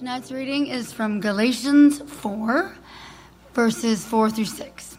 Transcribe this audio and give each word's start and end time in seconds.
Tonight's 0.00 0.32
reading 0.32 0.66
is 0.66 0.94
from 0.94 1.20
Galatians 1.20 2.00
4, 2.00 2.74
verses 3.52 4.02
4 4.02 4.30
through 4.30 4.46
6. 4.46 4.96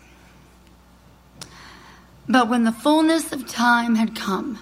But 2.29 2.47
when 2.47 2.65
the 2.65 2.71
fullness 2.71 3.31
of 3.31 3.47
time 3.47 3.95
had 3.95 4.15
come, 4.15 4.59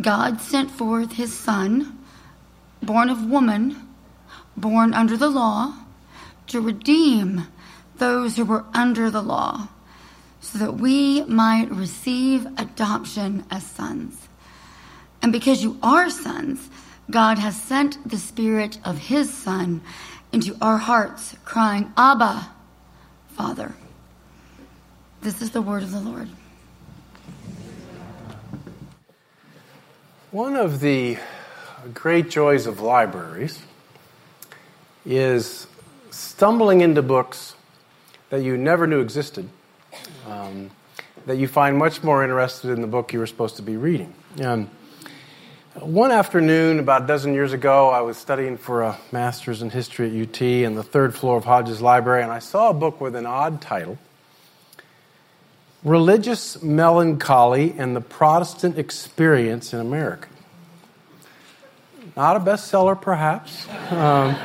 God 0.00 0.40
sent 0.40 0.70
forth 0.70 1.14
his 1.14 1.36
Son, 1.36 1.98
born 2.80 3.10
of 3.10 3.28
woman, 3.28 3.88
born 4.56 4.94
under 4.94 5.16
the 5.16 5.30
law, 5.30 5.74
to 6.46 6.60
redeem 6.60 7.48
those 7.96 8.36
who 8.36 8.44
were 8.44 8.64
under 8.72 9.10
the 9.10 9.22
law, 9.22 9.66
so 10.40 10.58
that 10.60 10.74
we 10.74 11.24
might 11.24 11.72
receive 11.72 12.46
adoption 12.56 13.44
as 13.50 13.66
sons. 13.66 14.28
And 15.22 15.32
because 15.32 15.64
you 15.64 15.76
are 15.82 16.08
sons, 16.08 16.70
God 17.10 17.38
has 17.38 17.60
sent 17.60 18.08
the 18.08 18.18
Spirit 18.18 18.78
of 18.84 18.98
His 18.98 19.32
Son 19.32 19.82
into 20.32 20.56
our 20.60 20.78
hearts, 20.78 21.36
crying, 21.44 21.92
Abba, 21.96 22.48
Father. 23.28 23.74
This 25.22 25.40
is 25.40 25.50
the 25.50 25.62
word 25.62 25.82
of 25.82 25.90
the 25.90 26.00
Lord. 26.00 26.28
One 30.30 30.56
of 30.56 30.80
the 30.80 31.18
great 31.92 32.30
joys 32.30 32.66
of 32.66 32.80
libraries 32.80 33.62
is 35.06 35.66
stumbling 36.10 36.80
into 36.80 37.02
books 37.02 37.54
that 38.30 38.42
you 38.42 38.56
never 38.56 38.86
knew 38.86 39.00
existed, 39.00 39.48
um, 40.26 40.70
that 41.26 41.36
you 41.36 41.46
find 41.46 41.76
much 41.76 42.02
more 42.02 42.24
interested 42.24 42.70
in 42.70 42.80
the 42.80 42.86
book 42.86 43.12
you 43.12 43.18
were 43.18 43.26
supposed 43.26 43.56
to 43.56 43.62
be 43.62 43.76
reading. 43.76 44.12
Um, 44.42 44.70
one 45.80 46.12
afternoon, 46.12 46.78
about 46.78 47.02
a 47.02 47.06
dozen 47.06 47.34
years 47.34 47.52
ago, 47.52 47.90
I 47.90 48.00
was 48.02 48.16
studying 48.16 48.56
for 48.56 48.82
a 48.82 48.98
master's 49.10 49.60
in 49.60 49.70
history 49.70 50.08
at 50.08 50.28
UT 50.28 50.40
in 50.40 50.76
the 50.76 50.84
third 50.84 51.14
floor 51.16 51.36
of 51.36 51.44
Hodges 51.44 51.82
Library, 51.82 52.22
and 52.22 52.30
I 52.30 52.38
saw 52.38 52.70
a 52.70 52.74
book 52.74 53.00
with 53.00 53.16
an 53.16 53.26
odd 53.26 53.60
title 53.60 53.98
Religious 55.82 56.62
Melancholy 56.62 57.74
and 57.76 57.94
the 57.94 58.00
Protestant 58.00 58.78
Experience 58.78 59.74
in 59.74 59.80
America. 59.80 60.28
Not 62.16 62.36
a 62.36 62.40
bestseller, 62.40 62.98
perhaps, 62.98 63.68
um, 63.90 64.36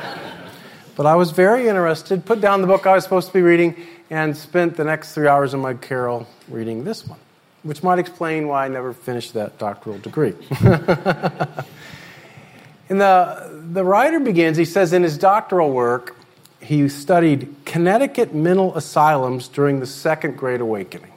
but 0.96 1.06
I 1.06 1.14
was 1.14 1.30
very 1.30 1.68
interested, 1.68 2.26
put 2.26 2.40
down 2.40 2.60
the 2.60 2.66
book 2.66 2.86
I 2.86 2.94
was 2.94 3.04
supposed 3.04 3.28
to 3.28 3.32
be 3.32 3.42
reading, 3.42 3.76
and 4.10 4.36
spent 4.36 4.76
the 4.76 4.84
next 4.84 5.14
three 5.14 5.28
hours 5.28 5.54
of 5.54 5.60
my 5.60 5.74
carol 5.74 6.26
reading 6.48 6.82
this 6.82 7.06
one, 7.06 7.20
which 7.62 7.82
might 7.82 7.98
explain 7.98 8.48
why 8.48 8.64
I 8.64 8.68
never 8.68 8.92
finished 8.92 9.34
that 9.34 9.58
doctoral 9.58 9.98
degree. 9.98 10.34
and 10.60 13.00
the, 13.00 13.62
the 13.72 13.84
writer 13.84 14.20
begins, 14.20 14.56
he 14.56 14.64
says, 14.64 14.92
in 14.92 15.02
his 15.02 15.18
doctoral 15.18 15.70
work, 15.70 16.16
he 16.60 16.88
studied 16.88 17.54
Connecticut 17.64 18.34
mental 18.34 18.76
asylums 18.76 19.48
during 19.48 19.80
the 19.80 19.86
Second 19.86 20.36
Great 20.36 20.60
Awakening. 20.60 21.12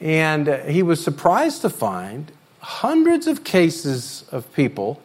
And 0.00 0.48
uh, 0.48 0.58
he 0.58 0.82
was 0.82 1.02
surprised 1.02 1.62
to 1.62 1.70
find 1.70 2.32
hundreds 2.60 3.26
of 3.26 3.44
cases 3.44 4.24
of 4.30 4.52
people 4.52 5.00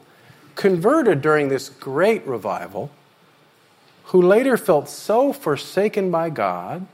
converted 0.56 1.22
during 1.22 1.50
this 1.50 1.70
great 1.70 2.26
revival 2.26 2.92
who 4.06 4.22
later 4.22 4.58
felt 4.58 4.90
so 4.90 5.32
forsaken 5.32 6.12
by 6.12 6.30
God 6.30 6.86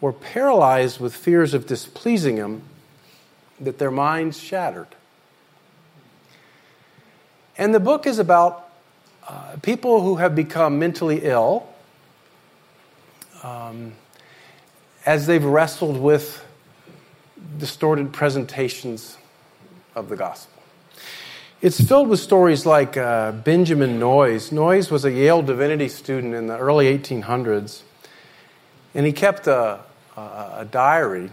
or 0.00 0.12
paralyzed 0.12 1.00
with 1.00 1.14
fears 1.14 1.54
of 1.54 1.66
displeasing 1.66 2.36
Him 2.36 2.62
that 3.60 3.78
their 3.78 3.90
minds 3.90 4.38
shattered. 4.38 4.88
And 7.58 7.74
the 7.74 7.80
book 7.80 8.06
is 8.06 8.18
about 8.18 8.68
uh, 9.26 9.56
people 9.62 10.02
who 10.02 10.16
have 10.16 10.34
become 10.34 10.78
mentally 10.78 11.20
ill 11.22 11.66
um, 13.42 13.92
as 15.04 15.26
they've 15.26 15.44
wrestled 15.44 15.98
with 15.98 16.44
distorted 17.58 18.12
presentations 18.12 19.16
of 19.94 20.08
the 20.08 20.16
gospel. 20.16 20.62
It's 21.62 21.80
filled 21.80 22.08
with 22.08 22.20
stories 22.20 22.66
like 22.66 22.96
uh, 22.98 23.32
Benjamin 23.32 23.98
Noyes. 23.98 24.52
Noyes 24.52 24.90
was 24.90 25.04
a 25.06 25.10
Yale 25.10 25.40
divinity 25.40 25.88
student 25.88 26.34
in 26.34 26.48
the 26.48 26.58
early 26.58 26.96
1800s, 26.96 27.80
and 28.94 29.06
he 29.06 29.12
kept 29.12 29.46
a, 29.46 29.80
a, 30.16 30.66
diary. 30.70 31.30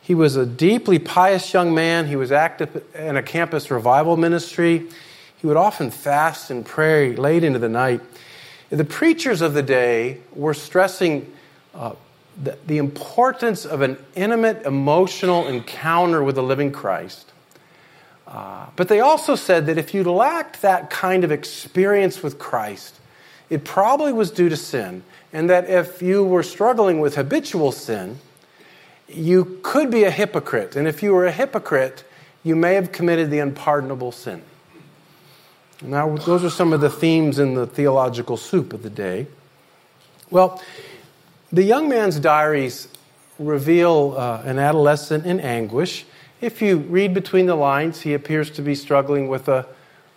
He 0.00 0.14
was 0.14 0.36
a 0.36 0.46
deeply 0.46 0.98
pious 0.98 1.52
young 1.52 1.74
man. 1.74 2.06
He 2.06 2.16
was 2.16 2.32
active 2.32 2.84
in 2.94 3.16
a 3.16 3.22
campus 3.22 3.70
revival 3.70 4.16
ministry. 4.16 4.88
He 5.36 5.46
would 5.46 5.56
often 5.56 5.90
fast 5.90 6.50
and 6.50 6.64
pray 6.64 7.14
late 7.16 7.44
into 7.44 7.58
the 7.58 7.68
night. 7.68 8.00
The 8.70 8.84
preachers 8.84 9.40
of 9.40 9.54
the 9.54 9.62
day 9.62 10.20
were 10.34 10.54
stressing 10.54 11.32
uh, 11.74 11.94
the, 12.42 12.56
the 12.66 12.78
importance 12.78 13.64
of 13.64 13.82
an 13.82 13.98
intimate, 14.14 14.64
emotional 14.64 15.48
encounter 15.48 16.22
with 16.22 16.36
the 16.36 16.42
living 16.42 16.72
Christ. 16.72 17.32
Uh, 18.26 18.66
but 18.76 18.88
they 18.88 19.00
also 19.00 19.34
said 19.34 19.66
that 19.66 19.76
if 19.76 19.92
you 19.92 20.04
lacked 20.04 20.62
that 20.62 20.88
kind 20.88 21.24
of 21.24 21.32
experience 21.32 22.22
with 22.22 22.38
Christ, 22.38 22.99
it 23.50 23.64
probably 23.64 24.12
was 24.12 24.30
due 24.30 24.48
to 24.48 24.56
sin. 24.56 25.02
And 25.32 25.50
that 25.50 25.68
if 25.68 26.00
you 26.00 26.24
were 26.24 26.42
struggling 26.42 27.00
with 27.00 27.16
habitual 27.16 27.72
sin, 27.72 28.18
you 29.08 29.60
could 29.62 29.90
be 29.90 30.04
a 30.04 30.10
hypocrite. 30.10 30.76
And 30.76 30.88
if 30.88 31.02
you 31.02 31.12
were 31.12 31.26
a 31.26 31.32
hypocrite, 31.32 32.04
you 32.42 32.56
may 32.56 32.74
have 32.74 32.90
committed 32.92 33.30
the 33.30 33.40
unpardonable 33.40 34.12
sin. 34.12 34.42
Now, 35.82 36.16
those 36.16 36.44
are 36.44 36.50
some 36.50 36.72
of 36.72 36.80
the 36.80 36.90
themes 36.90 37.38
in 37.38 37.54
the 37.54 37.66
theological 37.66 38.36
soup 38.36 38.72
of 38.72 38.82
the 38.82 38.90
day. 38.90 39.26
Well, 40.30 40.62
the 41.52 41.62
young 41.62 41.88
man's 41.88 42.20
diaries 42.20 42.88
reveal 43.38 44.14
uh, 44.16 44.42
an 44.44 44.58
adolescent 44.58 45.26
in 45.26 45.40
anguish. 45.40 46.04
If 46.40 46.60
you 46.60 46.78
read 46.78 47.14
between 47.14 47.46
the 47.46 47.54
lines, 47.54 48.02
he 48.02 48.14
appears 48.14 48.50
to 48.52 48.62
be 48.62 48.74
struggling 48.74 49.28
with, 49.28 49.48
a, 49.48 49.66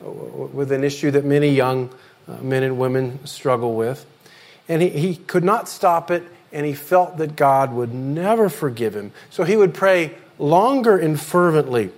with 0.02 0.72
an 0.72 0.84
issue 0.84 1.12
that 1.12 1.26
many 1.26 1.50
young 1.50 1.90
uh, 2.28 2.38
men 2.38 2.64
and 2.64 2.78
women 2.78 3.26
struggle 3.26 3.76
with. 3.76 4.06
And 4.68 4.82
he, 4.82 4.90
he 4.90 5.16
could 5.16 5.44
not 5.44 5.68
stop 5.68 6.10
it, 6.12 6.24
and 6.52 6.66
he 6.66 6.74
felt 6.74 7.18
that 7.18 7.36
God 7.36 7.74
would 7.74 7.94
never 7.94 8.50
forgive 8.50 8.96
him. 8.96 9.12
So 9.30 9.44
he 9.44 9.58
would 9.58 9.74
pray 9.74 10.16
longer 10.40 10.98
and 10.98 11.20
fervently. 11.20 11.92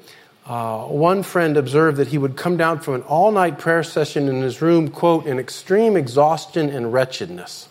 Uh, 0.46 0.84
one 0.84 1.24
friend 1.24 1.58
observed 1.58 1.98
that 1.98 2.10
he 2.10 2.18
would 2.18 2.36
come 2.36 2.56
down 2.56 2.80
from 2.80 2.96
an 2.96 3.02
all 3.04 3.32
night 3.32 3.58
prayer 3.58 3.84
session 3.84 4.28
in 4.28 4.42
his 4.42 4.62
room, 4.62 4.90
quote, 4.90 5.26
in 5.26 5.40
extreme 5.40 5.98
exhaustion 5.98 6.70
and 6.70 6.94
wretchedness. 6.94 7.68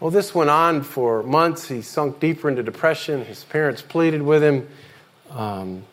Well, 0.00 0.10
this 0.10 0.34
went 0.34 0.50
on 0.50 0.82
for 0.82 1.22
months. 1.22 1.68
He 1.68 1.80
sunk 1.80 2.20
deeper 2.20 2.48
into 2.48 2.62
depression. 2.62 3.24
His 3.24 3.44
parents 3.44 3.82
pleaded 3.82 4.22
with 4.22 4.42
him. 4.42 4.68
Um, 5.30 5.84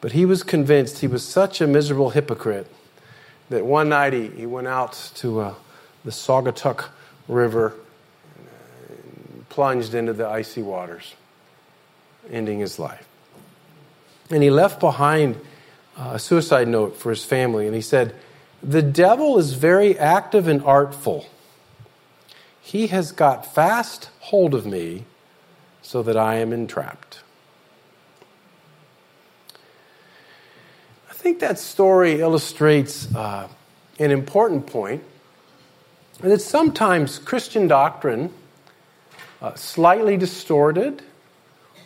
but 0.00 0.12
he 0.12 0.24
was 0.24 0.42
convinced 0.42 0.98
he 0.98 1.06
was 1.06 1.24
such 1.24 1.60
a 1.60 1.66
miserable 1.66 2.10
hypocrite 2.10 2.70
that 3.50 3.64
one 3.64 3.88
night 3.88 4.12
he, 4.12 4.28
he 4.28 4.46
went 4.46 4.66
out 4.66 5.10
to 5.16 5.40
uh, 5.40 5.54
the 6.04 6.10
Saugatuck 6.10 6.88
River, 7.26 7.74
and 8.38 9.48
plunged 9.48 9.94
into 9.94 10.12
the 10.12 10.26
icy 10.26 10.62
waters, 10.62 11.14
ending 12.30 12.60
his 12.60 12.78
life. 12.78 13.06
And 14.30 14.42
he 14.42 14.50
left 14.50 14.80
behind 14.80 15.40
uh, 15.96 16.12
a 16.14 16.18
suicide 16.18 16.68
note 16.68 16.96
for 16.96 17.10
his 17.10 17.24
family, 17.24 17.66
and 17.66 17.74
he 17.74 17.80
said, 17.80 18.14
The 18.62 18.82
devil 18.82 19.38
is 19.38 19.54
very 19.54 19.98
active 19.98 20.46
and 20.46 20.62
artful. 20.62 21.26
He 22.60 22.88
has 22.88 23.12
got 23.12 23.52
fast 23.54 24.10
hold 24.20 24.54
of 24.54 24.66
me 24.66 25.04
so 25.80 26.02
that 26.02 26.16
I 26.16 26.36
am 26.36 26.52
entrapped. 26.52 27.22
Think 31.18 31.40
that 31.40 31.58
story 31.58 32.20
illustrates 32.20 33.12
uh, 33.12 33.48
an 33.98 34.12
important 34.12 34.68
point 34.68 35.02
that 36.20 36.40
sometimes 36.40 37.18
Christian 37.18 37.66
doctrine, 37.66 38.32
uh, 39.42 39.52
slightly 39.56 40.16
distorted 40.16 41.02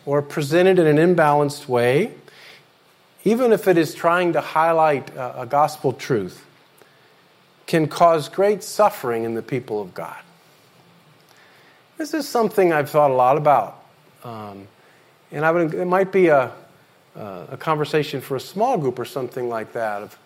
or 0.05 0.21
presented 0.21 0.79
in 0.79 0.99
an 0.99 1.17
imbalanced 1.17 1.67
way, 1.67 2.13
even 3.25 3.53
if 3.53 3.67
it 3.69 3.79
is 3.79 3.95
trying 3.95 4.35
to 4.35 4.43
highlight 4.43 5.09
a, 5.17 5.41
a 5.41 5.47
gospel 5.47 5.95
truth, 5.95 6.45
can 7.67 7.89
cause 7.89 8.29
great 8.29 8.63
suffering 8.63 9.25
in 9.25 9.33
the 9.33 9.43
people 9.43 9.81
of 9.81 9.95
God. 9.95 10.21
This 11.97 12.13
is 12.13 12.29
something 12.29 12.71
I've 12.71 12.91
thought 12.91 13.11
a 13.11 13.15
lot 13.15 13.39
about. 13.39 13.83
Um, 14.25 14.69
and 15.31 15.43
I 15.43 15.51
would, 15.51 15.73
it 15.73 15.87
might 15.87 16.13
be 16.13 16.27
a, 16.27 16.53
uh, 17.17 17.47
a 17.51 17.57
conversation 17.57 18.21
for 18.21 18.37
a 18.37 18.41
small 18.41 18.79
group 18.79 18.99
or 18.99 19.05
something 19.05 19.49
like 19.49 19.73
that. 19.73 20.03
Of, 20.03 20.19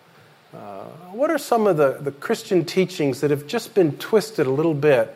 uh, 0.53 0.83
what 1.11 1.29
are 1.29 1.37
some 1.37 1.67
of 1.67 1.77
the, 1.77 1.97
the 1.99 2.11
Christian 2.11 2.63
teachings 2.65 3.21
that 3.21 3.31
have 3.31 3.47
just 3.47 3.73
been 3.73 3.97
twisted 3.97 4.47
a 4.47 4.51
little 4.51 4.73
bit 4.73 5.15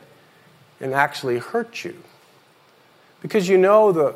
and 0.79 0.93
actually 0.93 1.37
hurt 1.37 1.83
you? 1.83 1.95
Because 3.21 3.47
you 3.47 3.57
know 3.57 3.91
the, 3.91 4.15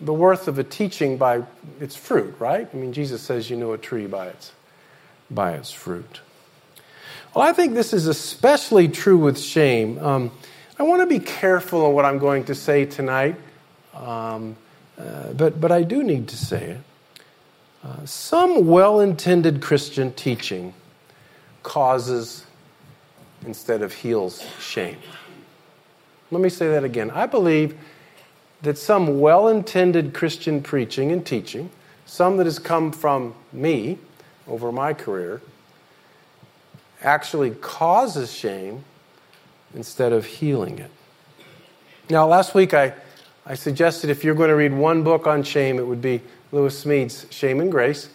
the 0.00 0.12
worth 0.12 0.46
of 0.46 0.58
a 0.58 0.64
teaching 0.64 1.16
by 1.16 1.42
its 1.80 1.96
fruit, 1.96 2.34
right? 2.38 2.68
I 2.72 2.76
mean, 2.76 2.92
Jesus 2.92 3.22
says 3.22 3.50
you 3.50 3.56
know 3.56 3.72
a 3.72 3.78
tree 3.78 4.06
by 4.06 4.28
its, 4.28 4.52
by 5.30 5.52
its 5.54 5.72
fruit. 5.72 6.20
Well, 7.34 7.48
I 7.48 7.52
think 7.52 7.74
this 7.74 7.92
is 7.92 8.06
especially 8.06 8.88
true 8.88 9.16
with 9.16 9.40
shame. 9.40 9.98
Um, 9.98 10.30
I 10.78 10.82
want 10.82 11.00
to 11.00 11.06
be 11.06 11.18
careful 11.18 11.86
in 11.86 11.94
what 11.94 12.04
I'm 12.04 12.18
going 12.18 12.44
to 12.44 12.54
say 12.54 12.84
tonight, 12.84 13.36
um, 13.94 14.56
uh, 14.98 15.32
but, 15.32 15.60
but 15.60 15.72
I 15.72 15.82
do 15.82 16.02
need 16.02 16.28
to 16.28 16.36
say 16.36 16.62
it. 16.62 16.80
Some 18.04 18.68
well 18.68 19.00
intended 19.00 19.60
Christian 19.60 20.12
teaching 20.12 20.74
causes 21.62 22.46
instead 23.44 23.82
of 23.82 23.92
heals 23.92 24.44
shame. 24.60 24.98
Let 26.30 26.40
me 26.40 26.48
say 26.48 26.68
that 26.68 26.84
again. 26.84 27.10
I 27.10 27.26
believe 27.26 27.76
that 28.62 28.78
some 28.78 29.20
well 29.20 29.48
intended 29.48 30.14
Christian 30.14 30.62
preaching 30.62 31.12
and 31.12 31.26
teaching, 31.26 31.70
some 32.06 32.36
that 32.36 32.46
has 32.46 32.58
come 32.58 32.92
from 32.92 33.34
me 33.52 33.98
over 34.46 34.72
my 34.72 34.94
career, 34.94 35.42
actually 37.02 37.50
causes 37.50 38.32
shame 38.32 38.84
instead 39.74 40.12
of 40.12 40.24
healing 40.24 40.78
it. 40.78 40.90
Now, 42.08 42.26
last 42.26 42.54
week 42.54 42.74
I, 42.74 42.94
I 43.44 43.54
suggested 43.54 44.10
if 44.10 44.22
you're 44.22 44.34
going 44.34 44.50
to 44.50 44.56
read 44.56 44.72
one 44.72 45.02
book 45.02 45.26
on 45.26 45.42
shame, 45.42 45.78
it 45.78 45.86
would 45.86 46.02
be 46.02 46.20
Lewis 46.52 46.84
Smedes' 46.84 47.30
Shame 47.32 47.60
and 47.60 47.72
Grace. 47.72 48.10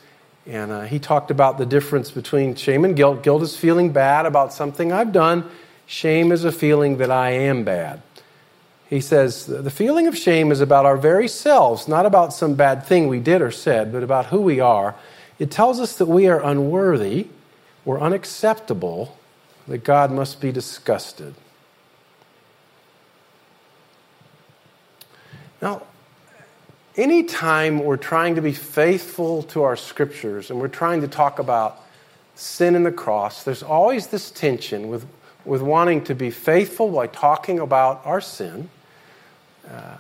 And 0.46 0.72
uh, 0.72 0.82
he 0.84 1.00
talked 1.00 1.32
about 1.32 1.58
the 1.58 1.66
difference 1.66 2.12
between 2.12 2.56
shame 2.56 2.86
and 2.86 2.96
guilt. 2.96 3.24
Guilt 3.24 3.42
is 3.42 3.58
feeling 3.58 3.92
bad 3.92 4.26
about 4.26 4.54
something 4.54 4.94
I've 4.94 5.12
done, 5.12 5.50
shame 5.86 6.32
is 6.32 6.46
a 6.46 6.52
feeling 6.52 6.98
that 6.98 7.12
I 7.12 7.32
am 7.32 7.66
bad. 7.66 8.02
He 8.90 9.02
says 9.02 9.46
the 9.48 9.70
feeling 9.70 10.08
of 10.08 10.18
shame 10.18 10.52
is 10.52 10.62
about 10.62 10.86
our 10.86 10.96
very 10.96 11.28
selves, 11.28 11.90
not 11.90 12.06
about 12.06 12.32
some 12.32 12.54
bad 12.54 12.86
thing 12.86 13.08
we 13.08 13.20
did 13.20 13.42
or 13.42 13.52
said, 13.52 13.92
but 13.92 14.04
about 14.04 14.28
who 14.28 14.40
we 14.40 14.62
are. 14.62 14.96
It 15.40 15.52
tells 15.52 15.82
us 15.82 15.98
that 15.98 16.06
we 16.06 16.28
are 16.28 16.42
unworthy 16.42 17.28
or 17.86 18.00
unacceptable, 18.00 19.18
that 19.68 19.84
God 19.84 20.12
must 20.12 20.40
be 20.40 20.54
disgusted. 20.54 21.36
Now, 25.62 25.82
anytime 26.98 27.80
we're 27.80 27.96
trying 27.96 28.36
to 28.36 28.42
be 28.42 28.52
faithful 28.52 29.44
to 29.44 29.64
our 29.64 29.76
scriptures 29.76 30.50
and 30.50 30.60
we're 30.60 30.68
trying 30.68 31.02
to 31.02 31.08
talk 31.08 31.40
about 31.40 31.80
sin 32.36 32.76
and 32.76 32.86
the 32.86 32.92
cross, 32.92 33.44
there's 33.44 33.64
always 33.64 34.08
this 34.08 34.32
tension 34.32 34.90
with, 34.90 35.06
with 35.46 35.62
wanting 35.62 36.04
to 36.06 36.16
be 36.16 36.32
faithful 36.32 36.90
by 36.90 37.08
talking 37.08 37.60
about 37.60 38.02
our 38.06 38.20
sin 38.20 38.70
uh, 39.70 39.98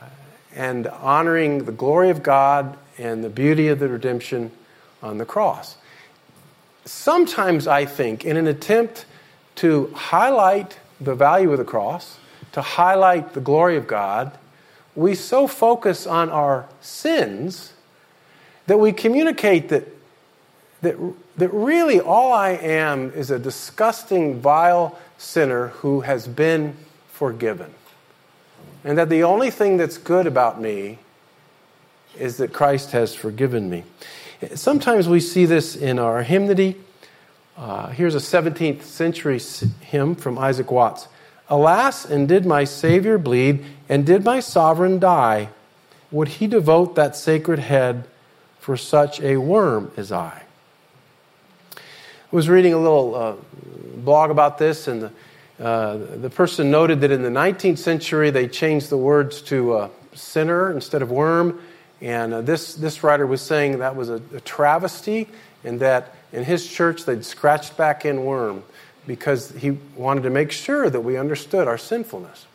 and 0.55 0.87
honoring 0.87 1.65
the 1.65 1.71
glory 1.71 2.09
of 2.09 2.23
God 2.23 2.77
and 2.97 3.23
the 3.23 3.29
beauty 3.29 3.67
of 3.67 3.79
the 3.79 3.87
redemption 3.87 4.51
on 5.03 5.19
the 5.19 5.25
cross. 5.25 5.77
Sometimes 6.85 7.67
I 7.67 7.85
think, 7.85 8.25
in 8.25 8.37
an 8.37 8.47
attempt 8.47 9.05
to 9.55 9.87
highlight 9.93 10.79
the 10.99 11.13
value 11.13 11.51
of 11.51 11.57
the 11.57 11.65
cross, 11.65 12.17
to 12.53 12.61
highlight 12.61 13.33
the 13.33 13.41
glory 13.41 13.77
of 13.77 13.87
God, 13.87 14.37
we 14.97 15.13
so 15.13 15.45
focus 15.47 16.07
on 16.07 16.29
our 16.29 16.67
sins 16.81 17.71
that 18.65 18.79
we 18.79 18.91
communicate 18.91 19.69
that, 19.69 19.87
that, 20.81 20.95
that 21.37 21.53
really 21.53 22.01
all 22.01 22.33
I 22.33 22.49
am 22.49 23.11
is 23.11 23.29
a 23.29 23.37
disgusting, 23.37 24.41
vile 24.41 24.97
sinner 25.19 25.67
who 25.67 26.01
has 26.01 26.27
been 26.27 26.75
forgiven. 27.09 27.75
And 28.83 28.97
that 28.97 29.09
the 29.09 29.23
only 29.23 29.51
thing 29.51 29.77
that's 29.77 29.99
good 29.99 30.25
about 30.25 30.59
me 30.59 30.97
is 32.17 32.37
that 32.37 32.51
Christ 32.51 32.91
has 32.91 33.13
forgiven 33.13 33.69
me. 33.69 33.83
Sometimes 34.55 35.07
we 35.07 35.19
see 35.19 35.45
this 35.45 35.75
in 35.75 35.99
our 35.99 36.23
hymnody. 36.23 36.75
Uh, 37.55 37.89
here's 37.89 38.15
a 38.15 38.19
17th 38.19 38.81
century 38.81 39.39
hymn 39.81 40.15
from 40.15 40.39
Isaac 40.39 40.71
Watts. 40.71 41.07
Alas, 41.49 42.05
and 42.05 42.27
did 42.27 42.45
my 42.45 42.63
Savior 42.63 43.17
bleed, 43.17 43.63
and 43.87 44.05
did 44.05 44.23
my 44.23 44.39
sovereign 44.39 44.99
die? 44.99 45.49
Would 46.11 46.27
he 46.27 46.47
devote 46.47 46.95
that 46.95 47.15
sacred 47.15 47.59
head 47.59 48.05
for 48.59 48.75
such 48.75 49.21
a 49.21 49.37
worm 49.37 49.91
as 49.95 50.11
I? 50.11 50.43
I 51.75 52.35
was 52.35 52.49
reading 52.49 52.73
a 52.73 52.77
little 52.77 53.15
uh, 53.15 53.35
blog 53.97 54.29
about 54.29 54.57
this, 54.57 54.87
and 54.87 55.03
the, 55.03 55.63
uh, 55.63 55.97
the 56.17 56.29
person 56.29 56.69
noted 56.69 57.01
that 57.01 57.11
in 57.11 57.23
the 57.23 57.29
19th 57.29 57.77
century 57.77 58.29
they 58.29 58.47
changed 58.47 58.89
the 58.89 58.97
words 58.97 59.41
to 59.43 59.73
uh, 59.73 59.89
sinner 60.13 60.71
instead 60.71 61.01
of 61.01 61.11
worm. 61.11 61.61
And 62.01 62.33
uh, 62.33 62.41
this, 62.41 62.75
this 62.75 63.03
writer 63.03 63.25
was 63.25 63.41
saying 63.41 63.79
that 63.79 63.95
was 63.95 64.09
a, 64.09 64.21
a 64.35 64.41
travesty, 64.41 65.29
and 65.63 65.79
that 65.79 66.13
in 66.33 66.43
his 66.43 66.67
church 66.67 67.05
they'd 67.05 67.23
scratched 67.23 67.77
back 67.77 68.03
in 68.03 68.25
worm 68.25 68.63
because 69.07 69.51
he 69.51 69.71
wanted 69.95 70.23
to 70.23 70.29
make 70.29 70.51
sure 70.51 70.89
that 70.89 70.99
we 70.99 71.17
understood 71.17 71.67
our 71.67 71.77
sinfulness. 71.77 72.45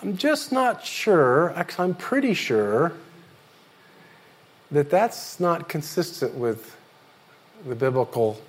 I'm 0.00 0.16
just 0.16 0.52
not 0.52 0.84
sure, 0.84 1.52
actually, 1.54 1.84
I'm 1.84 1.94
pretty 1.94 2.34
sure 2.34 2.92
that 4.70 4.90
that's 4.90 5.38
not 5.38 5.68
consistent 5.68 6.34
with 6.34 6.76
the 7.66 7.74
biblical 7.74 8.40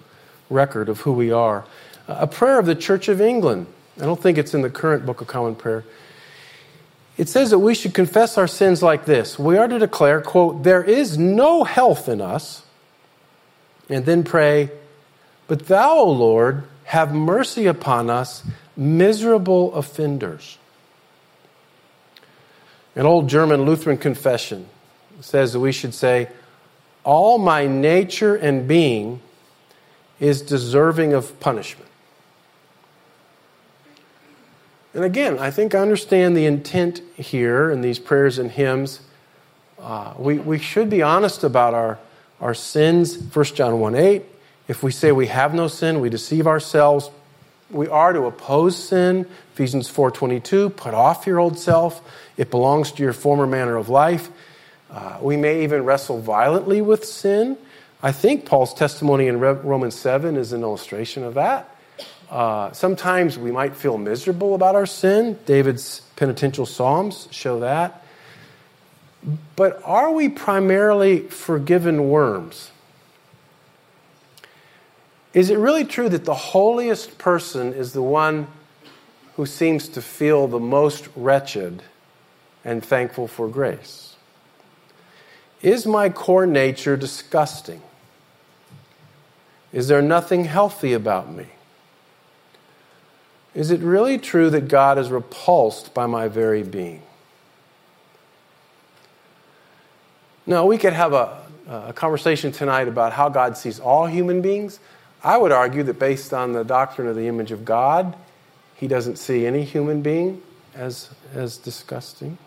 record 0.49 0.89
of 0.89 1.01
who 1.01 1.11
we 1.11 1.31
are. 1.31 1.65
A 2.07 2.27
prayer 2.27 2.59
of 2.59 2.65
the 2.65 2.75
Church 2.75 3.07
of 3.07 3.19
England, 3.19 3.67
I 3.99 4.05
don't 4.05 4.21
think 4.21 4.37
it's 4.37 4.53
in 4.53 4.61
the 4.61 4.69
current 4.69 5.05
Book 5.05 5.21
of 5.21 5.27
Common 5.27 5.55
Prayer. 5.55 5.83
It 7.17 7.29
says 7.29 7.51
that 7.51 7.59
we 7.59 7.75
should 7.75 7.93
confess 7.93 8.37
our 8.37 8.47
sins 8.47 8.81
like 8.81 9.05
this. 9.05 9.37
We 9.37 9.57
are 9.57 9.67
to 9.67 9.77
declare, 9.77 10.21
quote, 10.21 10.63
there 10.63 10.83
is 10.83 11.17
no 11.17 11.63
health 11.63 12.09
in 12.09 12.21
us 12.21 12.63
and 13.93 14.05
then 14.05 14.23
pray, 14.23 14.71
But 15.47 15.67
thou, 15.67 15.97
O 15.97 16.11
Lord, 16.11 16.63
have 16.85 17.13
mercy 17.13 17.65
upon 17.65 18.09
us, 18.09 18.43
miserable 18.75 19.73
offenders. 19.75 20.57
An 22.95 23.05
old 23.05 23.29
German 23.29 23.63
Lutheran 23.63 23.97
confession 23.97 24.67
says 25.21 25.53
that 25.53 25.59
we 25.59 25.71
should 25.71 25.93
say, 25.93 26.29
All 27.03 27.37
my 27.37 27.65
nature 27.65 28.35
and 28.35 28.67
being 28.67 29.21
is 30.19 30.41
deserving 30.41 31.13
of 31.13 31.39
punishment. 31.39 31.89
And 34.93 35.03
again, 35.03 35.39
I 35.39 35.49
think 35.49 35.73
I 35.73 35.79
understand 35.79 36.37
the 36.37 36.45
intent 36.45 37.01
here 37.15 37.71
in 37.71 37.81
these 37.81 37.97
prayers 37.97 38.37
and 38.37 38.51
hymns. 38.51 39.01
Uh, 39.79 40.13
we, 40.17 40.37
we 40.37 40.59
should 40.59 40.89
be 40.89 41.01
honest 41.01 41.43
about 41.43 41.73
our 41.73 41.97
our 42.43 42.53
sins, 42.53 43.17
1 43.17 43.45
John 43.55 43.79
1 43.79 43.95
8. 43.95 44.21
If 44.67 44.83
we 44.83 44.91
say 44.91 45.13
we 45.13 45.27
have 45.27 45.53
no 45.53 45.67
sin, 45.67 46.01
we 46.01 46.09
deceive 46.09 46.45
ourselves. 46.45 47.09
We 47.71 47.87
are 47.87 48.11
to 48.11 48.25
oppose 48.25 48.75
sin, 48.75 49.25
Ephesians 49.53 49.89
4.22, 49.89 50.75
put 50.75 50.93
off 50.93 51.25
your 51.25 51.39
old 51.39 51.57
self. 51.57 52.01
It 52.37 52.51
belongs 52.51 52.91
to 52.93 53.03
your 53.03 53.13
former 53.13 53.47
manner 53.47 53.77
of 53.77 53.87
life. 53.87 54.29
Uh, 54.91 55.17
we 55.21 55.37
may 55.37 55.63
even 55.63 55.85
wrestle 55.85 56.19
violently 56.19 56.81
with 56.81 57.05
sin. 57.05 57.57
I 58.03 58.11
think 58.11 58.45
Paul's 58.45 58.73
testimony 58.73 59.27
in 59.27 59.39
Romans 59.39 59.95
7 59.95 60.35
is 60.35 60.51
an 60.51 60.61
illustration 60.61 61.23
of 61.23 61.35
that. 61.35 61.73
Uh, 62.29 62.73
sometimes 62.73 63.39
we 63.39 63.51
might 63.51 63.75
feel 63.75 63.97
miserable 63.97 64.53
about 64.53 64.75
our 64.75 64.85
sin. 64.85 65.39
David's 65.45 66.01
penitential 66.17 66.65
psalms 66.65 67.29
show 67.31 67.61
that. 67.61 68.02
But 69.55 69.81
are 69.85 70.11
we 70.11 70.29
primarily 70.29 71.19
forgiven 71.19 72.09
worms? 72.09 72.71
Is 75.33 75.49
it 75.49 75.57
really 75.57 75.85
true 75.85 76.09
that 76.09 76.25
the 76.25 76.33
holiest 76.33 77.17
person 77.17 77.73
is 77.73 77.93
the 77.93 78.01
one 78.01 78.47
who 79.35 79.45
seems 79.45 79.87
to 79.89 80.01
feel 80.01 80.47
the 80.47 80.59
most 80.59 81.07
wretched 81.15 81.83
and 82.63 82.83
thankful 82.85 83.27
for 83.27 83.47
grace? 83.47 84.15
Is 85.61 85.85
my 85.87 86.09
core 86.09 86.45
nature 86.45 86.97
disgusting? 86.97 87.81
Is 89.71 89.87
there 89.87 90.01
nothing 90.01 90.45
healthy 90.45 90.93
about 90.93 91.31
me? 91.31 91.47
Is 93.55 93.71
it 93.71 93.79
really 93.79 94.17
true 94.17 94.49
that 94.49 94.67
God 94.67 94.97
is 94.97 95.09
repulsed 95.09 95.93
by 95.93 96.05
my 96.05 96.27
very 96.27 96.63
being? 96.63 97.01
No, 100.45 100.65
we 100.65 100.77
could 100.77 100.93
have 100.93 101.13
a, 101.13 101.41
a 101.69 101.93
conversation 101.93 102.51
tonight 102.51 102.87
about 102.87 103.13
how 103.13 103.29
God 103.29 103.57
sees 103.57 103.79
all 103.79 104.05
human 104.05 104.41
beings. 104.41 104.79
I 105.23 105.37
would 105.37 105.53
argue 105.53 105.83
that 105.83 105.99
based 105.99 106.33
on 106.33 106.51
the 106.51 106.63
doctrine 106.63 107.07
of 107.07 107.15
the 107.15 107.27
image 107.27 107.51
of 107.51 107.63
God, 107.63 108.15
he 108.75 108.87
doesn't 108.87 109.17
see 109.17 109.45
any 109.45 109.63
human 109.63 110.01
being 110.01 110.41
as, 110.75 111.09
as 111.33 111.57
disgusting. 111.57 112.37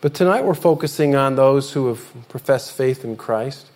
But 0.00 0.14
tonight 0.14 0.44
we're 0.44 0.54
focusing 0.54 1.14
on 1.14 1.36
those 1.36 1.72
who 1.72 1.88
have 1.88 2.28
professed 2.28 2.72
faith 2.72 3.04
in 3.04 3.16
Christ. 3.16 3.68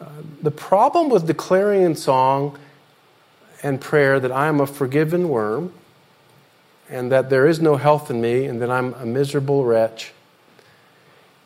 Uh, 0.00 0.06
the 0.42 0.50
problem 0.50 1.08
with 1.08 1.26
declaring 1.26 1.82
in 1.82 1.94
song 1.94 2.58
and 3.62 3.80
prayer 3.80 4.20
that 4.20 4.32
I 4.32 4.46
am 4.46 4.60
a 4.60 4.66
forgiven 4.66 5.28
worm 5.28 5.72
and 6.90 7.10
that 7.12 7.30
there 7.30 7.46
is 7.46 7.60
no 7.60 7.76
health 7.76 8.10
in 8.10 8.20
me 8.20 8.44
and 8.46 8.60
that 8.60 8.70
I'm 8.70 8.94
a 8.94 9.06
miserable 9.06 9.64
wretch 9.64 10.12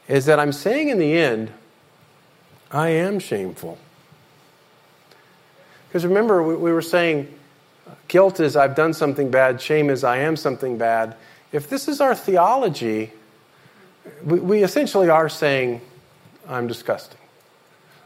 is 0.09 0.27
that 0.27 0.39
I'm 0.39 0.53
saying 0.53 0.89
in 0.89 0.99
the 0.99 1.17
end, 1.17 1.51
I 2.71 2.89
am 2.89 3.19
shameful. 3.19 3.79
Because 5.89 6.05
remember, 6.05 6.43
we, 6.43 6.57
we 6.57 6.73
were 6.73 6.83
saying 6.83 7.33
guilt 8.09 8.41
is 8.41 8.57
I've 8.57 8.75
done 8.75 8.93
something 8.93 9.31
bad, 9.31 9.61
shame 9.61 9.91
is 9.91 10.05
I 10.05 10.19
am 10.19 10.37
something 10.37 10.77
bad. 10.77 11.17
If 11.53 11.71
this 11.71 11.89
is 11.89 12.01
our 12.01 12.15
theology, 12.15 13.13
we, 14.25 14.41
we 14.41 14.63
essentially 14.63 15.09
are 15.09 15.29
saying, 15.29 15.81
I'm 16.49 16.67
disgusting. 16.67 17.19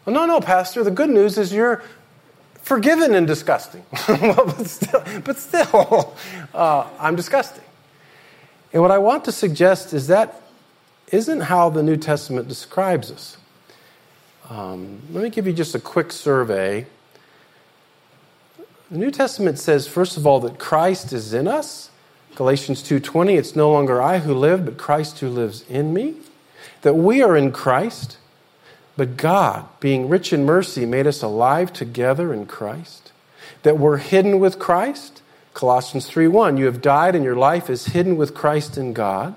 Well, 0.05 0.15
no, 0.15 0.27
no, 0.27 0.41
Pastor, 0.41 0.85
the 0.85 0.91
good 0.91 1.11
news 1.11 1.39
is 1.39 1.53
you're 1.53 1.83
forgiven 2.63 3.15
and 3.15 3.27
disgusting. 3.27 3.85
well, 4.09 4.47
but 4.47 4.67
still, 4.67 5.03
but 5.25 5.37
still 5.39 6.15
uh, 6.55 6.87
I'm 6.99 7.17
disgusting. 7.17 7.65
And 8.73 8.83
what 8.83 8.91
I 8.91 8.99
want 8.99 9.25
to 9.25 9.33
suggest 9.33 9.95
is 9.95 10.09
that 10.09 10.43
isn't 11.13 11.41
how 11.41 11.69
the 11.71 11.83
New 11.83 11.97
Testament 11.97 12.49
describes 12.49 13.11
us. 13.11 13.37
Um, 14.51 15.03
let 15.13 15.23
me 15.23 15.31
give 15.31 15.47
you 15.47 15.53
just 15.53 15.75
a 15.75 15.81
quick 15.81 16.13
survey. 16.13 16.87
The 18.91 18.99
New 18.99 19.11
Testament 19.11 19.59
says, 19.59 19.87
first 19.87 20.17
of 20.17 20.27
all, 20.27 20.41
that 20.41 20.59
Christ 20.59 21.13
is 21.13 21.35
in 21.35 21.47
us. 21.47 21.91
Galatians 22.35 22.83
2:20, 22.83 23.37
it's 23.37 23.57
no 23.57 23.71
longer 23.71 24.01
I 24.01 24.19
who 24.19 24.33
live, 24.33 24.65
but 24.65 24.79
Christ 24.79 25.19
who 25.19 25.29
lives 25.29 25.65
in 25.69 25.93
me. 25.93 26.15
That 26.83 26.95
we 26.95 27.21
are 27.21 27.37
in 27.37 27.51
Christ, 27.51 28.17
but 28.97 29.17
God, 29.17 29.67
being 29.81 30.09
rich 30.09 30.33
in 30.33 30.47
mercy, 30.47 30.87
made 30.87 31.07
us 31.07 31.23
alive 31.23 31.73
together 31.73 32.33
in 32.33 32.47
Christ. 32.47 33.13
That 33.65 33.79
we're 33.79 33.99
hidden 33.99 34.39
with 34.39 34.59
Christ. 34.59 35.21
Colossians 35.53 36.07
3:1, 36.07 36.57
you 36.57 36.67
have 36.67 36.81
died 36.81 37.17
and 37.17 37.25
your 37.25 37.37
life 37.37 37.69
is 37.69 37.87
hidden 37.87 38.17
with 38.17 38.35
Christ 38.35 38.79
in 38.79 38.93
God. 38.93 39.35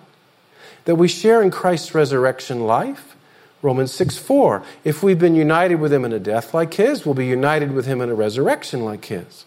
That 0.92 0.98
we 0.98 1.08
share 1.08 1.42
in 1.42 1.52
Christ's 1.52 1.96
resurrection 1.96 2.66
life. 2.68 3.16
Romans 3.62 3.94
6 3.94 4.18
4. 4.18 4.62
If 4.84 5.02
we've 5.02 5.18
been 5.18 5.36
united 5.36 5.76
with 5.76 5.94
him 5.94 6.04
in 6.04 6.12
a 6.12 6.20
death 6.20 6.54
like 6.54 6.74
his, 6.74 7.06
we'll 7.06 7.16
be 7.16 7.28
united 7.28 7.72
with 7.72 7.86
him 7.86 8.02
in 8.02 8.10
a 8.10 8.14
resurrection 8.14 8.84
like 8.84 9.06
his. 9.06 9.46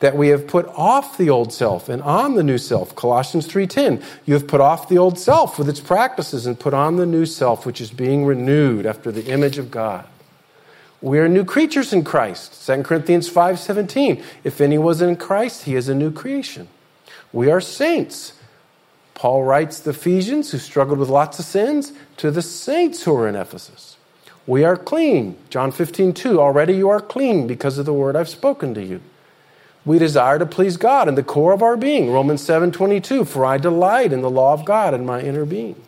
That 0.00 0.16
we 0.16 0.28
have 0.28 0.46
put 0.46 0.64
off 0.68 1.18
the 1.18 1.28
old 1.28 1.52
self 1.52 1.90
and 1.90 2.00
on 2.00 2.34
the 2.34 2.42
new 2.42 2.56
self. 2.56 2.96
Colossians 2.96 3.46
3:10. 3.46 4.02
You 4.24 4.32
have 4.32 4.46
put 4.46 4.62
off 4.62 4.88
the 4.88 4.96
old 4.96 5.18
self 5.18 5.58
with 5.58 5.68
its 5.68 5.80
practices 5.80 6.46
and 6.46 6.58
put 6.58 6.72
on 6.72 6.96
the 6.96 7.04
new 7.04 7.26
self 7.26 7.66
which 7.66 7.82
is 7.82 7.90
being 7.90 8.24
renewed 8.24 8.86
after 8.86 9.12
the 9.12 9.26
image 9.26 9.58
of 9.58 9.70
God. 9.70 10.06
We 11.02 11.18
are 11.18 11.28
new 11.28 11.44
creatures 11.44 11.92
in 11.92 12.04
Christ. 12.04 12.54
2 12.54 12.84
Corinthians 12.84 13.28
5:17. 13.28 14.22
If 14.44 14.62
any 14.62 14.78
was 14.78 15.02
in 15.02 15.16
Christ, 15.16 15.64
he 15.64 15.76
is 15.76 15.90
a 15.90 15.94
new 15.94 16.10
creation. 16.10 16.68
We 17.34 17.50
are 17.50 17.60
saints. 17.60 18.32
Paul 19.16 19.44
writes 19.44 19.80
the 19.80 19.90
Ephesians, 19.90 20.50
who 20.50 20.58
struggled 20.58 20.98
with 20.98 21.08
lots 21.08 21.38
of 21.38 21.46
sins, 21.46 21.92
to 22.18 22.30
the 22.30 22.42
saints 22.42 23.02
who 23.02 23.16
are 23.16 23.26
in 23.26 23.34
Ephesus. 23.34 23.96
We 24.46 24.62
are 24.62 24.76
clean. 24.76 25.36
John 25.48 25.72
15, 25.72 26.12
2. 26.12 26.38
Already 26.38 26.74
you 26.74 26.90
are 26.90 27.00
clean 27.00 27.46
because 27.46 27.78
of 27.78 27.86
the 27.86 27.94
word 27.94 28.14
I've 28.14 28.28
spoken 28.28 28.74
to 28.74 28.84
you. 28.84 29.00
We 29.86 29.98
desire 29.98 30.38
to 30.38 30.44
please 30.44 30.76
God 30.76 31.08
in 31.08 31.14
the 31.14 31.22
core 31.22 31.52
of 31.52 31.62
our 31.62 31.78
being. 31.78 32.12
Romans 32.12 32.42
7, 32.42 32.70
22. 32.72 33.24
For 33.24 33.46
I 33.46 33.56
delight 33.56 34.12
in 34.12 34.20
the 34.20 34.30
law 34.30 34.52
of 34.52 34.66
God 34.66 34.92
in 34.92 35.06
my 35.06 35.22
inner 35.22 35.46
being. 35.46 35.80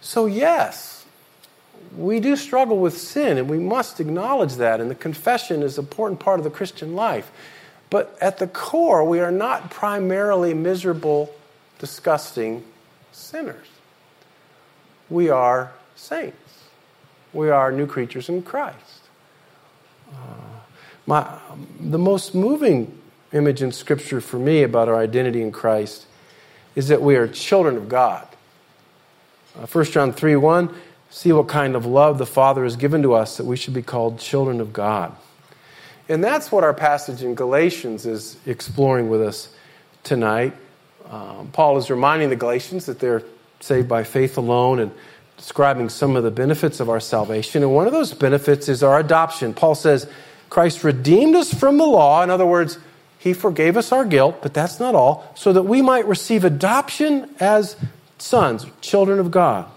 So, 0.00 0.26
yes, 0.26 1.04
we 1.96 2.18
do 2.18 2.34
struggle 2.34 2.78
with 2.78 2.98
sin, 2.98 3.38
and 3.38 3.48
we 3.48 3.58
must 3.58 4.00
acknowledge 4.00 4.56
that, 4.56 4.80
and 4.80 4.90
the 4.90 4.96
confession 4.96 5.62
is 5.62 5.78
an 5.78 5.84
important 5.84 6.18
part 6.18 6.40
of 6.40 6.44
the 6.44 6.50
Christian 6.50 6.96
life. 6.96 7.30
But 7.90 8.16
at 8.20 8.38
the 8.38 8.46
core, 8.46 9.04
we 9.04 9.18
are 9.18 9.32
not 9.32 9.70
primarily 9.70 10.54
miserable, 10.54 11.34
disgusting 11.80 12.64
sinners. 13.10 13.66
We 15.10 15.28
are 15.28 15.72
saints. 15.96 16.36
We 17.32 17.50
are 17.50 17.72
new 17.72 17.86
creatures 17.86 18.28
in 18.28 18.42
Christ. 18.42 19.08
Uh, 20.12 20.14
my, 21.06 21.38
the 21.80 21.98
most 21.98 22.34
moving 22.34 22.96
image 23.32 23.62
in 23.62 23.72
Scripture 23.72 24.20
for 24.20 24.38
me 24.38 24.62
about 24.62 24.88
our 24.88 24.96
identity 24.96 25.42
in 25.42 25.50
Christ 25.50 26.06
is 26.76 26.88
that 26.88 27.02
we 27.02 27.16
are 27.16 27.26
children 27.26 27.76
of 27.76 27.88
God. 27.88 28.26
Uh, 29.56 29.66
1 29.66 29.84
John 29.86 30.12
3 30.12 30.36
1, 30.36 30.74
see 31.10 31.32
what 31.32 31.48
kind 31.48 31.74
of 31.74 31.84
love 31.84 32.18
the 32.18 32.26
Father 32.26 32.62
has 32.62 32.76
given 32.76 33.02
to 33.02 33.14
us 33.14 33.36
that 33.36 33.46
we 33.46 33.56
should 33.56 33.74
be 33.74 33.82
called 33.82 34.18
children 34.20 34.60
of 34.60 34.72
God. 34.72 35.14
And 36.10 36.24
that's 36.24 36.50
what 36.50 36.64
our 36.64 36.74
passage 36.74 37.22
in 37.22 37.36
Galatians 37.36 38.04
is 38.04 38.36
exploring 38.44 39.08
with 39.10 39.22
us 39.22 39.48
tonight. 40.02 40.54
Um, 41.08 41.50
Paul 41.52 41.78
is 41.78 41.88
reminding 41.88 42.30
the 42.30 42.36
Galatians 42.36 42.86
that 42.86 42.98
they're 42.98 43.22
saved 43.60 43.88
by 43.88 44.02
faith 44.02 44.36
alone 44.36 44.80
and 44.80 44.90
describing 45.36 45.88
some 45.88 46.16
of 46.16 46.24
the 46.24 46.32
benefits 46.32 46.80
of 46.80 46.90
our 46.90 46.98
salvation. 46.98 47.62
And 47.62 47.72
one 47.72 47.86
of 47.86 47.92
those 47.92 48.12
benefits 48.12 48.68
is 48.68 48.82
our 48.82 48.98
adoption. 48.98 49.54
Paul 49.54 49.76
says, 49.76 50.10
Christ 50.48 50.82
redeemed 50.82 51.36
us 51.36 51.54
from 51.54 51.78
the 51.78 51.86
law. 51.86 52.24
In 52.24 52.30
other 52.30 52.44
words, 52.44 52.76
he 53.20 53.32
forgave 53.32 53.76
us 53.76 53.92
our 53.92 54.04
guilt, 54.04 54.42
but 54.42 54.52
that's 54.52 54.80
not 54.80 54.96
all, 54.96 55.32
so 55.36 55.52
that 55.52 55.62
we 55.62 55.80
might 55.80 56.08
receive 56.08 56.44
adoption 56.44 57.30
as 57.38 57.76
sons, 58.18 58.66
children 58.80 59.20
of 59.20 59.30
God. 59.30 59.70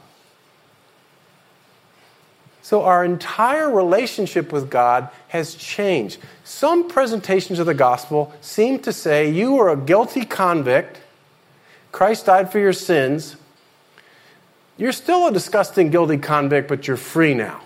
So 2.63 2.84
our 2.84 3.03
entire 3.03 3.70
relationship 3.70 4.53
with 4.53 4.70
God 4.70 5.10
has 5.27 5.53
changed. 5.53 6.17
Some 6.46 6.88
presentations 6.89 7.60
of 7.60 7.65
the 7.65 7.74
gospel 7.74 8.34
seem 8.39 8.79
to 8.79 8.93
say 8.93 9.29
you 9.29 9.60
are 9.60 9.70
a 9.70 9.75
guilty 9.77 10.24
convict, 10.24 11.01
Christ 11.91 12.25
died 12.25 12.51
for 12.51 12.60
your 12.60 12.74
sins. 12.74 13.36
You're 14.77 14.93
still 14.93 15.27
a 15.27 15.32
disgusting, 15.32 15.91
guilty 15.91 16.17
convict, 16.17 16.67
but 16.67 16.88
you're 16.88 16.98
free 16.98 17.36
now. 17.36 17.62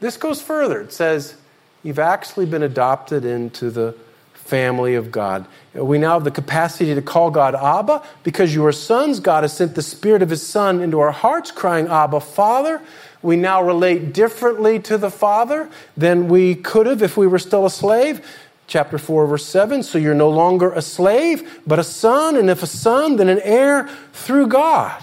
This 0.00 0.16
goes 0.16 0.40
further. 0.40 0.80
It 0.80 0.92
says 0.92 1.34
you've 1.82 1.98
actually 1.98 2.46
been 2.46 2.62
adopted 2.62 3.24
into 3.24 3.70
the 3.70 3.94
family 4.34 4.94
of 4.94 5.10
God. 5.10 5.46
We 5.74 5.98
now 5.98 6.14
have 6.14 6.24
the 6.24 6.30
capacity 6.30 6.94
to 6.94 7.02
call 7.02 7.30
God 7.30 7.54
Abba 7.54 8.02
because 8.22 8.54
you 8.54 8.64
are 8.66 8.72
sons. 8.72 9.20
God 9.20 9.42
has 9.42 9.52
sent 9.52 9.74
the 9.74 9.82
Spirit 9.82 10.22
of 10.22 10.30
His 10.30 10.46
Son 10.46 10.80
into 10.80 11.00
our 11.00 11.10
hearts, 11.10 11.50
crying, 11.50 11.88
Abba, 11.88 12.20
Father. 12.20 12.80
We 13.22 13.36
now 13.36 13.62
relate 13.62 14.12
differently 14.12 14.78
to 14.80 14.98
the 14.98 15.10
Father 15.10 15.70
than 15.96 16.28
we 16.28 16.54
could 16.54 16.86
have 16.86 17.02
if 17.02 17.16
we 17.16 17.26
were 17.26 17.38
still 17.38 17.66
a 17.66 17.70
slave. 17.70 18.26
Chapter 18.66 18.98
4, 18.98 19.26
verse 19.26 19.46
7. 19.46 19.82
So 19.82 19.98
you're 19.98 20.14
no 20.14 20.28
longer 20.28 20.72
a 20.72 20.82
slave, 20.82 21.60
but 21.66 21.78
a 21.78 21.84
son, 21.84 22.36
and 22.36 22.50
if 22.50 22.62
a 22.62 22.66
son, 22.66 23.16
then 23.16 23.28
an 23.28 23.40
heir 23.42 23.88
through 24.12 24.48
God. 24.48 25.02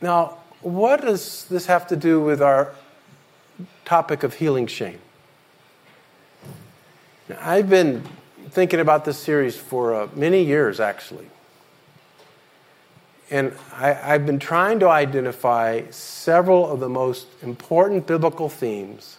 Now, 0.00 0.38
what 0.60 1.02
does 1.02 1.44
this 1.44 1.66
have 1.66 1.86
to 1.88 1.96
do 1.96 2.20
with 2.20 2.42
our 2.42 2.74
topic 3.84 4.22
of 4.22 4.34
healing 4.34 4.66
shame? 4.66 4.98
Now, 7.28 7.38
I've 7.40 7.68
been 7.68 8.04
thinking 8.50 8.80
about 8.80 9.04
this 9.04 9.18
series 9.18 9.56
for 9.56 9.94
uh, 9.94 10.08
many 10.14 10.42
years, 10.42 10.80
actually. 10.80 11.28
And 13.30 13.52
I, 13.74 13.92
have 13.92 14.24
been 14.24 14.38
trying 14.38 14.80
to 14.80 14.88
identify 14.88 15.82
several 15.90 16.70
of 16.70 16.80
the 16.80 16.88
most 16.88 17.26
important 17.42 18.06
biblical 18.06 18.48
themes 18.48 19.18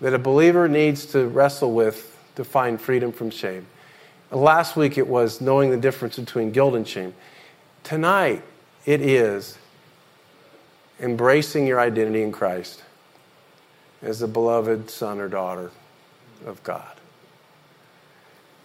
that 0.00 0.12
a 0.12 0.18
believer 0.18 0.68
needs 0.68 1.06
to 1.06 1.26
wrestle 1.28 1.72
with 1.72 2.18
to 2.34 2.44
find 2.44 2.80
freedom 2.80 3.12
from 3.12 3.30
shame. 3.30 3.66
Last 4.30 4.76
week 4.76 4.98
it 4.98 5.06
was 5.06 5.40
knowing 5.40 5.70
the 5.70 5.76
difference 5.76 6.18
between 6.18 6.50
guilt 6.50 6.74
and 6.74 6.86
shame. 6.86 7.14
Tonight 7.84 8.42
it 8.84 9.00
is 9.00 9.58
embracing 11.00 11.66
your 11.66 11.78
identity 11.78 12.22
in 12.22 12.32
Christ 12.32 12.82
as 14.02 14.22
a 14.22 14.28
beloved 14.28 14.90
son 14.90 15.20
or 15.20 15.28
daughter 15.28 15.70
of 16.44 16.62
God. 16.64 16.95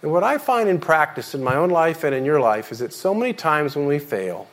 And 0.01 0.11
what 0.11 0.23
I 0.23 0.37
find 0.37 0.67
in 0.67 0.79
practice 0.79 1.35
in 1.35 1.43
my 1.43 1.55
own 1.55 1.69
life 1.69 2.03
and 2.03 2.15
in 2.15 2.25
your 2.25 2.39
life 2.39 2.71
is 2.71 2.79
that 2.79 2.93
so 2.93 3.13
many 3.13 3.33
times 3.33 3.75
when 3.75 3.85
we 3.85 3.99
fail, 3.99 4.47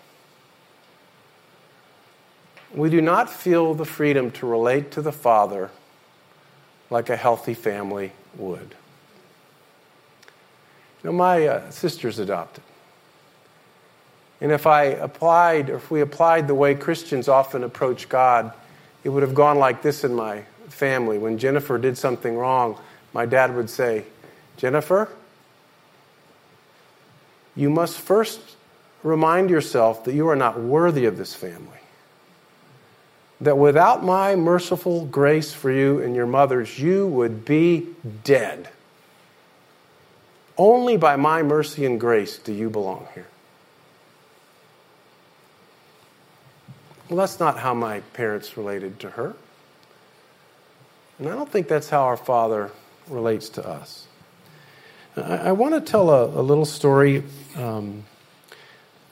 we 2.75 2.91
do 2.91 3.01
not 3.01 3.31
feel 3.31 3.75
the 3.75 3.87
freedom 3.87 4.31
to 4.33 4.47
relate 4.47 4.91
to 4.93 5.03
the 5.03 5.13
Father 5.13 5.71
like 6.91 7.09
a 7.09 7.17
healthy 7.17 7.55
family 7.55 8.13
would. 8.37 8.75
You 11.03 11.11
know, 11.11 11.13
my 11.13 11.47
uh, 11.47 11.71
sister's 11.71 12.19
adopted. 12.19 12.65
And 14.41 14.53
if 14.53 14.67
I 14.67 14.85
applied, 14.85 15.71
or 15.71 15.77
if 15.77 15.91
we 15.91 16.01
applied 16.01 16.47
the 16.47 16.55
way 16.55 16.75
Christians 16.75 17.29
often 17.29 17.65
approach 17.65 18.09
God, 18.09 18.53
it 19.03 19.09
would 19.09 19.23
have 19.23 19.35
gone 19.35 19.59
like 19.59 19.83
this 19.83 20.05
in 20.05 20.15
my 20.15 20.43
family. 20.69 21.19
When 21.19 21.39
Jennifer 21.39 21.79
did 21.79 21.97
something 21.97 22.37
wrong, 22.37 22.79
my 23.13 23.27
dad 23.27 23.55
would 23.55 23.71
say, 23.71 24.05
Jennifer, 24.57 25.09
you 27.59 27.69
must 27.69 27.99
first 27.99 28.41
remind 29.03 29.51
yourself 29.51 30.05
that 30.05 30.15
you 30.15 30.29
are 30.29 30.37
not 30.37 30.61
worthy 30.61 31.07
of 31.07 31.19
this 31.19 31.35
family. 31.35 31.79
That 33.41 33.59
without 33.59 34.05
my 34.05 34.37
merciful 34.37 35.07
grace 35.07 35.53
for 35.53 35.71
you 35.71 36.01
and 36.01 36.15
your 36.15 36.27
mothers, 36.27 36.79
you 36.79 37.07
would 37.09 37.45
be 37.45 37.89
dead. 38.25 38.69
Only 40.57 40.97
by 40.97 41.17
my 41.17 41.43
mercy 41.43 41.85
and 41.85 42.01
grace 42.01 42.39
do 42.39 42.53
you 42.53 42.71
belong 42.71 43.07
here. 43.15 43.29
Well, 47.09 47.19
that's 47.19 47.41
not 47.41 47.59
how 47.59 47.75
my 47.75 48.01
parents 48.13 48.57
related 48.57 49.01
to 49.01 49.11
her. 49.11 49.35
And 51.19 51.29
I 51.29 51.33
don't 51.33 51.51
think 51.51 51.67
that's 51.67 51.91
how 51.91 52.03
our 52.03 52.17
Father 52.17 52.71
relates 53.09 53.49
to 53.51 53.67
us. 53.67 54.08
I, 55.17 55.21
I 55.21 55.53
want 55.53 55.75
to 55.75 55.81
tell 55.81 56.11
a, 56.11 56.27
a 56.27 56.43
little 56.43 56.65
story 56.65 57.23
um, 57.57 58.05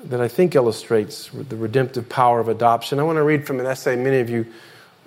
that 0.04 0.20
I 0.20 0.28
think 0.28 0.54
illustrates 0.54 1.28
the 1.30 1.56
redemptive 1.56 2.08
power 2.08 2.40
of 2.40 2.48
adoption. 2.48 2.98
I 2.98 3.02
want 3.02 3.16
to 3.16 3.22
read 3.22 3.46
from 3.46 3.60
an 3.60 3.66
essay 3.66 3.96
many 3.96 4.20
of 4.20 4.30
you 4.30 4.46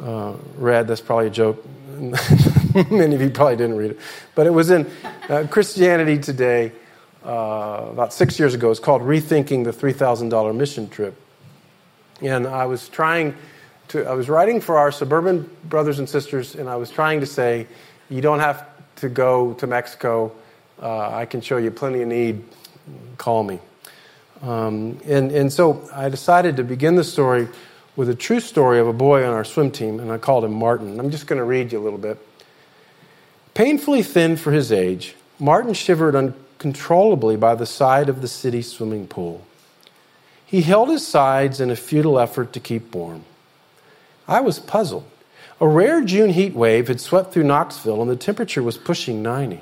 uh, 0.02 0.34
read. 0.58 0.88
That's 0.88 1.02
probably 1.02 1.28
a 1.28 1.32
joke. 1.32 1.66
many 2.90 3.16
of 3.16 3.22
you 3.22 3.30
probably 3.30 3.58
didn't 3.58 3.78
read 3.78 3.92
it. 3.92 4.00
But 4.36 4.48
it 4.48 4.52
was 4.52 4.70
in 4.70 4.90
uh, 5.28 5.48
Christianity 5.50 6.18
Today 6.18 6.72
uh, 7.26 7.88
about 7.92 8.14
six 8.14 8.40
years 8.40 8.54
ago. 8.54 8.72
It's 8.72 8.80
called 8.80 9.02
Rethinking 9.02 9.64
the 9.64 9.72
$3,000 9.72 10.56
Mission 10.56 10.90
Trip. 10.90 11.16
And 12.22 12.48
I 12.48 12.66
was 12.66 12.90
trying 12.90 13.36
to, 13.90 14.06
I 14.06 14.14
was 14.14 14.30
writing 14.30 14.62
for 14.62 14.78
our 14.78 14.92
suburban 14.92 15.50
brothers 15.66 16.00
and 16.00 16.08
sisters, 16.08 16.56
and 16.56 16.70
I 16.70 16.76
was 16.76 16.90
trying 16.90 17.20
to 17.20 17.26
say, 17.26 17.68
you 18.10 18.22
don't 18.22 18.40
have 18.40 18.66
to 18.98 19.10
go 19.10 19.54
to 19.54 19.68
Mexico. 19.68 20.32
Uh, 20.82 21.10
I 21.10 21.26
can 21.26 21.42
show 21.42 21.58
you 21.58 21.72
plenty 21.72 22.02
of 22.02 22.08
need. 22.08 22.44
Call 23.18 23.44
me. 23.44 23.60
Um, 24.42 25.00
and, 25.06 25.32
and 25.32 25.52
so 25.52 25.90
I 25.94 26.10
decided 26.10 26.58
to 26.58 26.64
begin 26.64 26.96
the 26.96 27.04
story 27.04 27.48
with 27.96 28.08
a 28.10 28.16
true 28.16 28.40
story 28.40 28.80
of 28.80 28.88
a 28.88 28.94
boy 28.94 29.26
on 29.26 29.34
our 29.34 29.44
swim 29.44 29.72
team, 29.72 30.00
and 30.00 30.12
I 30.12 30.18
called 30.18 30.46
him 30.46 30.54
Martin. 30.54 31.00
I'm 31.00 31.12
just 31.12 31.28
going 31.28 31.40
to 31.40 31.44
read 31.44 31.74
you 31.74 31.80
a 31.80 31.84
little 31.84 32.00
bit. 32.00 32.18
Painfully 33.54 34.04
thin 34.04 34.38
for 34.38 34.54
his 34.54 34.72
age, 34.72 35.16
Martin 35.38 35.74
shivered 35.74 36.16
uncontrollably 36.16 37.36
by 37.36 37.56
the 37.56 37.66
side 37.66 38.08
of 38.08 38.22
the 38.22 38.28
city 38.30 38.62
swimming 38.62 39.06
pool. 39.06 39.46
He 40.46 40.62
held 40.62 40.90
his 40.90 41.06
sides 41.06 41.60
in 41.60 41.70
a 41.70 41.76
futile 41.76 42.20
effort 42.20 42.54
to 42.54 42.60
keep 42.62 42.96
warm. 42.96 43.26
I 44.28 44.40
was 44.40 44.60
puzzled. 44.60 45.06
A 45.60 45.68
rare 45.68 46.02
June 46.02 46.30
heat 46.30 46.54
wave 46.54 46.88
had 46.88 47.02
swept 47.02 47.34
through 47.34 47.44
Knoxville, 47.44 48.02
and 48.02 48.10
the 48.10 48.16
temperature 48.16 48.64
was 48.64 48.78
pushing 48.78 49.22
90. 49.22 49.62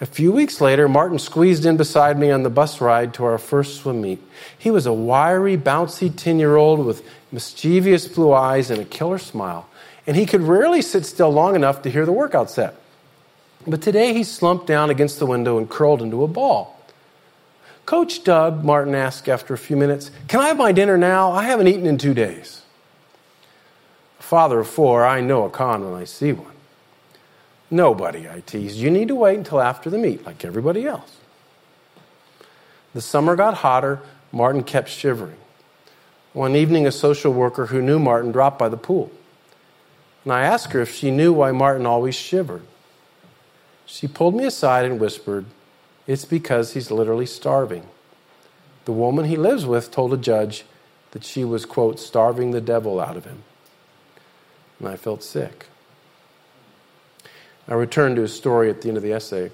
A 0.00 0.06
few 0.06 0.32
weeks 0.32 0.62
later, 0.62 0.88
Martin 0.88 1.18
squeezed 1.18 1.66
in 1.66 1.76
beside 1.76 2.18
me 2.18 2.30
on 2.30 2.42
the 2.42 2.50
bus 2.50 2.80
ride 2.80 3.12
to 3.14 3.24
our 3.24 3.36
first 3.36 3.80
swim 3.80 4.00
meet. 4.00 4.18
He 4.58 4.70
was 4.70 4.86
a 4.86 4.92
wiry, 4.92 5.58
bouncy 5.58 6.14
10 6.14 6.38
year 6.38 6.56
old 6.56 6.84
with 6.84 7.04
mischievous 7.30 8.08
blue 8.08 8.32
eyes 8.32 8.70
and 8.70 8.80
a 8.80 8.84
killer 8.86 9.18
smile, 9.18 9.68
and 10.06 10.16
he 10.16 10.24
could 10.24 10.40
rarely 10.40 10.80
sit 10.80 11.04
still 11.04 11.30
long 11.30 11.54
enough 11.54 11.82
to 11.82 11.90
hear 11.90 12.06
the 12.06 12.12
workout 12.12 12.50
set. 12.50 12.76
But 13.66 13.82
today 13.82 14.14
he 14.14 14.24
slumped 14.24 14.66
down 14.66 14.88
against 14.88 15.18
the 15.18 15.26
window 15.26 15.58
and 15.58 15.68
curled 15.68 16.00
into 16.00 16.24
a 16.24 16.28
ball. 16.28 16.80
Coach 17.84 18.24
Doug, 18.24 18.64
Martin 18.64 18.94
asked 18.94 19.28
after 19.28 19.52
a 19.52 19.58
few 19.58 19.76
minutes, 19.76 20.10
Can 20.28 20.40
I 20.40 20.48
have 20.48 20.56
my 20.56 20.72
dinner 20.72 20.96
now? 20.96 21.32
I 21.32 21.42
haven't 21.42 21.68
eaten 21.68 21.86
in 21.86 21.98
two 21.98 22.14
days. 22.14 22.62
A 24.18 24.22
father 24.22 24.60
of 24.60 24.68
four, 24.68 25.04
I 25.04 25.20
know 25.20 25.44
a 25.44 25.50
con 25.50 25.84
when 25.84 26.00
I 26.00 26.04
see 26.04 26.32
one. 26.32 26.52
Nobody, 27.70 28.28
I 28.28 28.40
teased. 28.40 28.76
You 28.76 28.90
need 28.90 29.08
to 29.08 29.14
wait 29.14 29.38
until 29.38 29.60
after 29.60 29.90
the 29.90 29.98
meet, 29.98 30.26
like 30.26 30.44
everybody 30.44 30.86
else. 30.86 31.18
The 32.94 33.00
summer 33.00 33.36
got 33.36 33.54
hotter. 33.54 34.00
Martin 34.32 34.64
kept 34.64 34.88
shivering. 34.88 35.36
One 36.32 36.56
evening, 36.56 36.86
a 36.86 36.92
social 36.92 37.32
worker 37.32 37.66
who 37.66 37.80
knew 37.80 37.98
Martin 37.98 38.32
dropped 38.32 38.58
by 38.58 38.68
the 38.68 38.76
pool. 38.76 39.10
And 40.24 40.32
I 40.32 40.42
asked 40.42 40.72
her 40.72 40.80
if 40.80 40.94
she 40.94 41.10
knew 41.10 41.32
why 41.32 41.52
Martin 41.52 41.86
always 41.86 42.14
shivered. 42.14 42.62
She 43.86 44.06
pulled 44.06 44.34
me 44.34 44.44
aside 44.44 44.84
and 44.84 45.00
whispered, 45.00 45.46
It's 46.06 46.24
because 46.24 46.74
he's 46.74 46.90
literally 46.90 47.26
starving. 47.26 47.86
The 48.84 48.92
woman 48.92 49.26
he 49.26 49.36
lives 49.36 49.66
with 49.66 49.90
told 49.90 50.12
a 50.12 50.16
judge 50.16 50.64
that 51.12 51.24
she 51.24 51.44
was, 51.44 51.64
quote, 51.64 51.98
starving 51.98 52.50
the 52.50 52.60
devil 52.60 53.00
out 53.00 53.16
of 53.16 53.24
him. 53.24 53.42
And 54.78 54.88
I 54.88 54.96
felt 54.96 55.22
sick. 55.22 55.66
I 57.68 57.74
return 57.74 58.14
to 58.16 58.22
his 58.22 58.34
story 58.34 58.70
at 58.70 58.82
the 58.82 58.88
end 58.88 58.96
of 58.96 59.02
the 59.02 59.12
essay. 59.12 59.50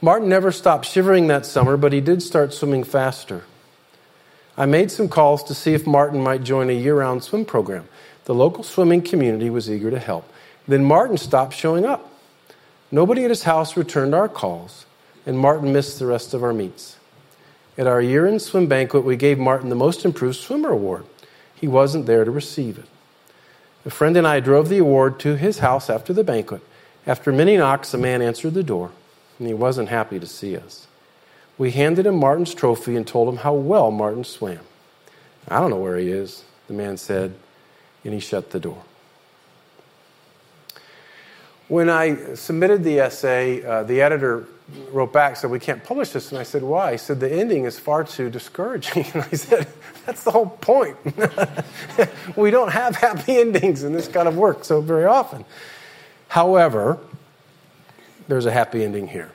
Martin 0.00 0.28
never 0.28 0.52
stopped 0.52 0.86
shivering 0.86 1.26
that 1.28 1.46
summer, 1.46 1.76
but 1.76 1.92
he 1.92 2.00
did 2.00 2.22
start 2.22 2.52
swimming 2.52 2.84
faster. 2.84 3.44
I 4.56 4.66
made 4.66 4.90
some 4.90 5.08
calls 5.08 5.44
to 5.44 5.54
see 5.54 5.74
if 5.74 5.86
Martin 5.86 6.20
might 6.20 6.42
join 6.42 6.68
a 6.68 6.72
year 6.72 6.96
round 6.96 7.22
swim 7.22 7.44
program. 7.44 7.88
The 8.24 8.34
local 8.34 8.64
swimming 8.64 9.02
community 9.02 9.50
was 9.50 9.70
eager 9.70 9.90
to 9.90 9.98
help. 9.98 10.30
Then 10.66 10.84
Martin 10.84 11.16
stopped 11.16 11.54
showing 11.54 11.86
up. 11.86 12.12
Nobody 12.90 13.24
at 13.24 13.30
his 13.30 13.44
house 13.44 13.76
returned 13.76 14.14
our 14.14 14.28
calls, 14.28 14.84
and 15.24 15.38
Martin 15.38 15.72
missed 15.72 15.98
the 15.98 16.06
rest 16.06 16.34
of 16.34 16.42
our 16.42 16.52
meets. 16.52 16.96
At 17.76 17.86
our 17.86 18.02
year 18.02 18.26
end 18.26 18.42
swim 18.42 18.66
banquet, 18.66 19.04
we 19.04 19.16
gave 19.16 19.38
Martin 19.38 19.68
the 19.68 19.76
Most 19.76 20.04
Improved 20.04 20.36
Swimmer 20.36 20.70
Award. 20.70 21.04
He 21.54 21.68
wasn't 21.68 22.06
there 22.06 22.24
to 22.24 22.30
receive 22.30 22.78
it. 22.78 22.86
A 23.86 23.90
friend 23.90 24.16
and 24.16 24.26
I 24.26 24.40
drove 24.40 24.68
the 24.68 24.78
award 24.78 25.20
to 25.20 25.36
his 25.36 25.60
house 25.60 25.88
after 25.88 26.12
the 26.12 26.24
banquet. 26.24 26.62
After 27.08 27.32
many 27.32 27.56
knocks, 27.56 27.94
a 27.94 27.98
man 27.98 28.20
answered 28.20 28.52
the 28.52 28.62
door, 28.62 28.92
and 29.38 29.48
he 29.48 29.54
wasn't 29.54 29.88
happy 29.88 30.20
to 30.20 30.26
see 30.26 30.58
us. 30.58 30.86
We 31.56 31.70
handed 31.70 32.04
him 32.04 32.16
Martin's 32.16 32.54
trophy 32.54 32.96
and 32.96 33.06
told 33.06 33.30
him 33.30 33.38
how 33.38 33.54
well 33.54 33.90
Martin 33.90 34.24
swam. 34.24 34.60
I 35.48 35.58
don't 35.58 35.70
know 35.70 35.78
where 35.78 35.96
he 35.96 36.10
is, 36.10 36.44
the 36.66 36.74
man 36.74 36.98
said, 36.98 37.34
and 38.04 38.12
he 38.12 38.20
shut 38.20 38.50
the 38.50 38.60
door. 38.60 38.84
When 41.68 41.88
I 41.88 42.34
submitted 42.34 42.84
the 42.84 43.00
essay, 43.00 43.64
uh, 43.64 43.84
the 43.84 44.02
editor 44.02 44.46
wrote 44.90 45.12
back 45.14 45.36
said 45.36 45.50
we 45.50 45.58
can't 45.58 45.82
publish 45.82 46.10
this 46.10 46.30
and 46.30 46.38
i 46.38 46.42
said 46.42 46.62
why 46.62 46.92
he 46.92 46.98
said 46.98 47.18
the 47.20 47.32
ending 47.32 47.64
is 47.64 47.78
far 47.78 48.04
too 48.04 48.28
discouraging 48.28 49.02
and 49.14 49.22
i 49.22 49.34
said 49.34 49.66
that's 50.04 50.24
the 50.24 50.30
whole 50.30 50.46
point 50.46 50.94
we 52.36 52.50
don't 52.50 52.70
have 52.70 52.94
happy 52.94 53.36
endings 53.38 53.82
in 53.82 53.94
this 53.94 54.08
kind 54.08 54.28
of 54.28 54.36
work 54.36 54.66
so 54.66 54.82
very 54.82 55.06
often 55.06 55.42
However, 56.28 56.98
there's 58.28 58.46
a 58.46 58.52
happy 58.52 58.84
ending 58.84 59.08
here. 59.08 59.32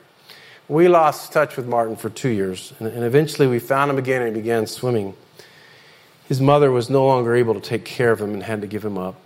We 0.68 0.88
lost 0.88 1.32
touch 1.32 1.56
with 1.56 1.66
Martin 1.66 1.96
for 1.96 2.08
two 2.08 2.30
years, 2.30 2.72
and 2.78 3.04
eventually 3.04 3.46
we 3.46 3.58
found 3.58 3.90
him 3.90 3.98
again 3.98 4.22
and 4.22 4.34
he 4.34 4.40
began 4.40 4.66
swimming. 4.66 5.14
His 6.26 6.40
mother 6.40 6.70
was 6.70 6.88
no 6.88 7.04
longer 7.06 7.34
able 7.34 7.54
to 7.54 7.60
take 7.60 7.84
care 7.84 8.10
of 8.10 8.20
him 8.20 8.32
and 8.32 8.42
had 8.42 8.62
to 8.62 8.66
give 8.66 8.84
him 8.84 8.96
up. 8.96 9.16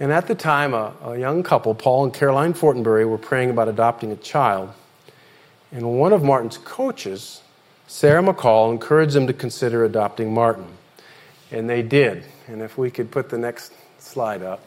And 0.00 0.10
at 0.10 0.26
the 0.26 0.34
time, 0.34 0.72
a, 0.72 0.94
a 1.04 1.18
young 1.18 1.42
couple, 1.42 1.74
Paul 1.74 2.04
and 2.04 2.14
Caroline 2.14 2.54
Fortenberry, 2.54 3.08
were 3.08 3.18
praying 3.18 3.50
about 3.50 3.68
adopting 3.68 4.10
a 4.10 4.16
child. 4.16 4.72
And 5.70 5.98
one 5.98 6.12
of 6.12 6.22
Martin's 6.22 6.58
coaches, 6.58 7.42
Sarah 7.86 8.22
McCall, 8.22 8.72
encouraged 8.72 9.12
them 9.12 9.26
to 9.26 9.32
consider 9.32 9.84
adopting 9.84 10.32
Martin. 10.32 10.66
And 11.50 11.68
they 11.68 11.82
did. 11.82 12.24
And 12.48 12.62
if 12.62 12.78
we 12.78 12.90
could 12.90 13.10
put 13.10 13.28
the 13.28 13.38
next 13.38 13.72
slide 13.98 14.42
up. 14.42 14.60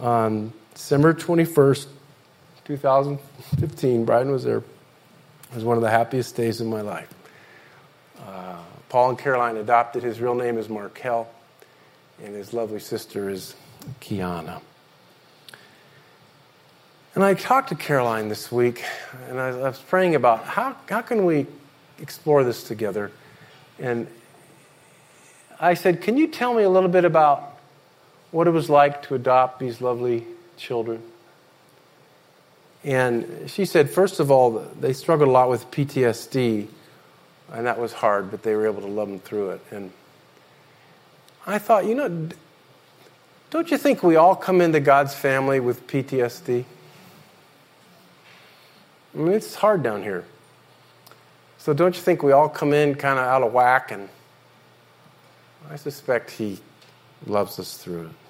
Um, 0.00 0.52
December 0.76 1.14
21st, 1.14 1.86
2015, 2.66 4.04
Brian 4.04 4.30
was 4.30 4.44
there. 4.44 4.58
It 4.58 5.54
was 5.54 5.64
one 5.64 5.78
of 5.78 5.82
the 5.82 5.88
happiest 5.88 6.36
days 6.36 6.60
of 6.60 6.66
my 6.66 6.82
life. 6.82 7.08
Uh, 8.20 8.58
Paul 8.90 9.08
and 9.08 9.18
Caroline 9.18 9.56
adopted. 9.56 10.02
His 10.02 10.20
real 10.20 10.34
name 10.34 10.58
is 10.58 10.68
Markel, 10.68 11.28
and 12.22 12.34
his 12.34 12.52
lovely 12.52 12.78
sister 12.78 13.30
is 13.30 13.54
Kiana. 14.02 14.60
And 17.14 17.24
I 17.24 17.32
talked 17.32 17.70
to 17.70 17.74
Caroline 17.74 18.28
this 18.28 18.52
week, 18.52 18.84
and 19.30 19.40
I, 19.40 19.48
I 19.48 19.68
was 19.68 19.78
praying 19.78 20.14
about 20.14 20.44
how, 20.44 20.76
how 20.90 21.00
can 21.00 21.24
we 21.24 21.46
explore 22.02 22.44
this 22.44 22.62
together. 22.62 23.10
And 23.78 24.06
I 25.58 25.72
said, 25.72 26.02
Can 26.02 26.18
you 26.18 26.26
tell 26.26 26.52
me 26.52 26.64
a 26.64 26.70
little 26.70 26.90
bit 26.90 27.06
about 27.06 27.58
what 28.30 28.46
it 28.46 28.50
was 28.50 28.68
like 28.68 29.02
to 29.04 29.14
adopt 29.14 29.58
these 29.58 29.80
lovely 29.80 30.26
children. 30.56 31.02
And 32.84 33.50
she 33.50 33.64
said, 33.64 33.90
first 33.90 34.20
of 34.20 34.30
all, 34.30 34.50
they 34.80 34.92
struggled 34.92 35.28
a 35.28 35.32
lot 35.32 35.50
with 35.50 35.70
PTSD, 35.70 36.68
and 37.52 37.66
that 37.66 37.78
was 37.78 37.92
hard, 37.92 38.30
but 38.30 38.42
they 38.42 38.54
were 38.54 38.66
able 38.66 38.80
to 38.82 38.86
love 38.86 39.08
them 39.08 39.18
through 39.18 39.50
it. 39.50 39.60
And 39.70 39.90
I 41.46 41.58
thought, 41.58 41.84
you 41.84 41.94
know, 41.94 42.28
don't 43.50 43.70
you 43.70 43.78
think 43.78 44.02
we 44.02 44.16
all 44.16 44.36
come 44.36 44.60
into 44.60 44.80
God's 44.80 45.14
family 45.14 45.60
with 45.60 45.86
PTSD? 45.86 46.64
I 49.14 49.18
mean, 49.18 49.32
it's 49.32 49.54
hard 49.54 49.82
down 49.82 50.02
here. 50.02 50.24
So 51.58 51.72
don't 51.72 51.96
you 51.96 52.02
think 52.02 52.22
we 52.22 52.32
all 52.32 52.48
come 52.48 52.72
in 52.72 52.94
kind 52.94 53.18
of 53.18 53.24
out 53.24 53.42
of 53.42 53.52
whack? 53.52 53.90
And 53.90 54.08
I 55.70 55.76
suspect 55.76 56.30
He 56.30 56.60
loves 57.26 57.58
us 57.58 57.76
through 57.76 58.02
it. 58.02 58.25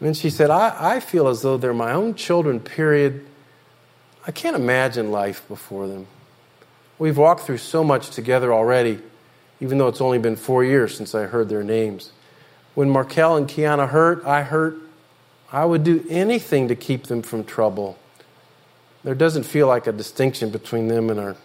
And 0.00 0.06
then 0.06 0.14
she 0.14 0.30
said, 0.30 0.50
I, 0.50 0.96
I 0.96 1.00
feel 1.00 1.28
as 1.28 1.42
though 1.42 1.56
they're 1.56 1.72
my 1.72 1.92
own 1.92 2.14
children, 2.14 2.60
period. 2.60 3.26
I 4.26 4.32
can't 4.32 4.56
imagine 4.56 5.10
life 5.10 5.46
before 5.48 5.86
them. 5.86 6.06
We've 6.98 7.16
walked 7.16 7.42
through 7.42 7.58
so 7.58 7.84
much 7.84 8.10
together 8.10 8.52
already, 8.52 9.00
even 9.60 9.78
though 9.78 9.88
it's 9.88 10.00
only 10.00 10.18
been 10.18 10.36
four 10.36 10.64
years 10.64 10.96
since 10.96 11.14
I 11.14 11.24
heard 11.24 11.48
their 11.48 11.62
names. 11.62 12.12
When 12.74 12.90
Markel 12.90 13.36
and 13.36 13.48
Kiana 13.48 13.88
hurt, 13.88 14.24
I 14.24 14.42
hurt. 14.42 14.76
I 15.52 15.64
would 15.64 15.84
do 15.84 16.04
anything 16.08 16.68
to 16.68 16.74
keep 16.74 17.04
them 17.04 17.22
from 17.22 17.44
trouble. 17.44 17.98
There 19.04 19.14
doesn't 19.14 19.44
feel 19.44 19.68
like 19.68 19.86
a 19.86 19.92
distinction 19.92 20.50
between 20.50 20.88
them 20.88 21.10
and 21.10 21.20
our, 21.20 21.36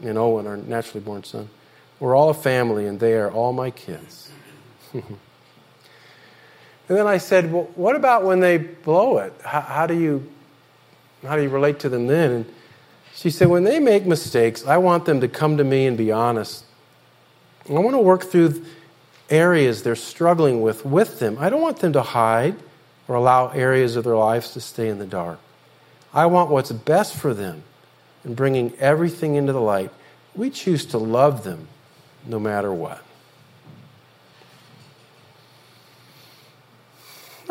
and 0.00 0.16
Owen, 0.16 0.46
our 0.46 0.56
naturally 0.56 1.00
born 1.00 1.24
son. 1.24 1.50
We're 1.98 2.16
all 2.16 2.30
a 2.30 2.34
family, 2.34 2.86
and 2.86 2.98
they 2.98 3.14
are 3.14 3.30
all 3.30 3.52
my 3.52 3.70
kids. 3.70 4.30
And 6.90 6.98
then 6.98 7.06
I 7.06 7.18
said, 7.18 7.52
Well, 7.52 7.70
what 7.76 7.94
about 7.94 8.24
when 8.24 8.40
they 8.40 8.58
blow 8.58 9.18
it? 9.18 9.32
How, 9.44 9.60
how, 9.60 9.86
do 9.86 9.94
you, 9.94 10.28
how 11.22 11.36
do 11.36 11.42
you 11.42 11.48
relate 11.48 11.78
to 11.80 11.88
them 11.88 12.08
then? 12.08 12.32
And 12.32 12.54
she 13.14 13.30
said, 13.30 13.46
When 13.46 13.62
they 13.62 13.78
make 13.78 14.06
mistakes, 14.06 14.66
I 14.66 14.78
want 14.78 15.04
them 15.04 15.20
to 15.20 15.28
come 15.28 15.56
to 15.58 15.64
me 15.64 15.86
and 15.86 15.96
be 15.96 16.10
honest. 16.10 16.64
I 17.68 17.74
want 17.74 17.92
to 17.92 18.00
work 18.00 18.24
through 18.24 18.64
areas 19.30 19.84
they're 19.84 19.94
struggling 19.94 20.62
with 20.62 20.84
with 20.84 21.20
them. 21.20 21.36
I 21.38 21.48
don't 21.48 21.62
want 21.62 21.78
them 21.78 21.92
to 21.92 22.02
hide 22.02 22.56
or 23.06 23.14
allow 23.14 23.50
areas 23.50 23.94
of 23.94 24.02
their 24.02 24.16
lives 24.16 24.50
to 24.54 24.60
stay 24.60 24.88
in 24.88 24.98
the 24.98 25.06
dark. 25.06 25.38
I 26.12 26.26
want 26.26 26.50
what's 26.50 26.72
best 26.72 27.14
for 27.14 27.32
them 27.32 27.62
and 28.24 28.34
bringing 28.34 28.76
everything 28.80 29.36
into 29.36 29.52
the 29.52 29.60
light. 29.60 29.92
We 30.34 30.50
choose 30.50 30.86
to 30.86 30.98
love 30.98 31.44
them 31.44 31.68
no 32.26 32.40
matter 32.40 32.72
what. 32.72 33.00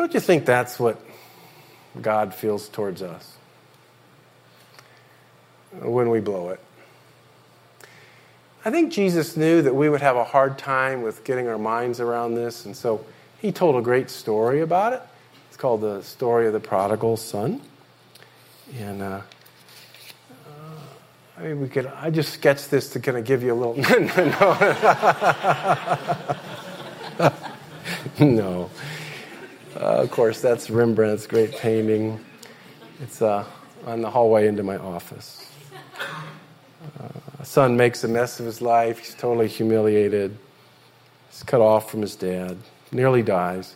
Don't 0.00 0.14
you 0.14 0.20
think 0.20 0.46
that's 0.46 0.80
what 0.80 0.98
God 2.00 2.32
feels 2.32 2.70
towards 2.70 3.02
us 3.02 3.36
when 5.78 6.08
we 6.08 6.20
blow 6.20 6.48
it? 6.48 6.60
I 8.64 8.70
think 8.70 8.94
Jesus 8.94 9.36
knew 9.36 9.60
that 9.60 9.74
we 9.74 9.90
would 9.90 10.00
have 10.00 10.16
a 10.16 10.24
hard 10.24 10.56
time 10.56 11.02
with 11.02 11.22
getting 11.24 11.48
our 11.48 11.58
minds 11.58 12.00
around 12.00 12.34
this, 12.34 12.64
and 12.64 12.74
so 12.74 13.04
he 13.42 13.52
told 13.52 13.76
a 13.76 13.82
great 13.82 14.08
story 14.08 14.62
about 14.62 14.94
it. 14.94 15.02
It's 15.48 15.58
called 15.58 15.82
the 15.82 16.00
story 16.00 16.46
of 16.46 16.54
the 16.54 16.60
prodigal 16.60 17.18
son. 17.18 17.60
And 18.78 19.02
uh, 19.02 19.04
uh, 19.04 19.20
I 21.36 21.42
mean, 21.42 21.60
we 21.60 21.68
could. 21.68 21.84
I 21.84 22.08
just 22.08 22.32
sketched 22.32 22.70
this 22.70 22.88
to 22.94 23.00
kind 23.00 23.18
of 23.18 23.26
give 23.26 23.42
you 23.42 23.52
a 23.52 23.54
little. 23.54 23.76
no. 28.18 28.64
Uh, 28.64 28.68
of 29.76 30.10
course, 30.10 30.40
that's 30.40 30.70
Rembrandt's 30.70 31.26
great 31.26 31.52
painting. 31.52 32.24
It's 33.02 33.22
uh, 33.22 33.44
on 33.86 34.02
the 34.02 34.10
hallway 34.10 34.46
into 34.46 34.62
my 34.62 34.76
office. 34.76 35.46
Uh, 36.98 37.44
son 37.44 37.76
makes 37.76 38.04
a 38.04 38.08
mess 38.08 38.40
of 38.40 38.46
his 38.46 38.60
life. 38.60 38.98
He's 38.98 39.14
totally 39.14 39.48
humiliated. 39.48 40.36
He's 41.30 41.42
cut 41.42 41.60
off 41.60 41.90
from 41.90 42.02
his 42.02 42.16
dad, 42.16 42.58
nearly 42.92 43.22
dies. 43.22 43.74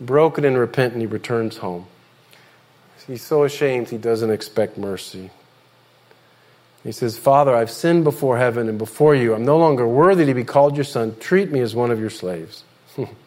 Broken 0.00 0.44
and 0.44 0.58
repentant, 0.58 1.02
he 1.02 1.06
returns 1.06 1.58
home. 1.58 1.86
He's 3.06 3.22
so 3.22 3.44
ashamed 3.44 3.90
he 3.90 3.98
doesn't 3.98 4.30
expect 4.30 4.78
mercy. 4.78 5.30
He 6.82 6.92
says, 6.92 7.16
Father, 7.18 7.54
I've 7.54 7.70
sinned 7.70 8.04
before 8.04 8.38
heaven 8.38 8.68
and 8.68 8.78
before 8.78 9.14
you. 9.14 9.34
I'm 9.34 9.44
no 9.44 9.56
longer 9.56 9.86
worthy 9.86 10.26
to 10.26 10.34
be 10.34 10.44
called 10.44 10.76
your 10.76 10.84
son. 10.84 11.16
Treat 11.18 11.50
me 11.50 11.60
as 11.60 11.74
one 11.74 11.90
of 11.90 12.00
your 12.00 12.10
slaves. 12.10 12.64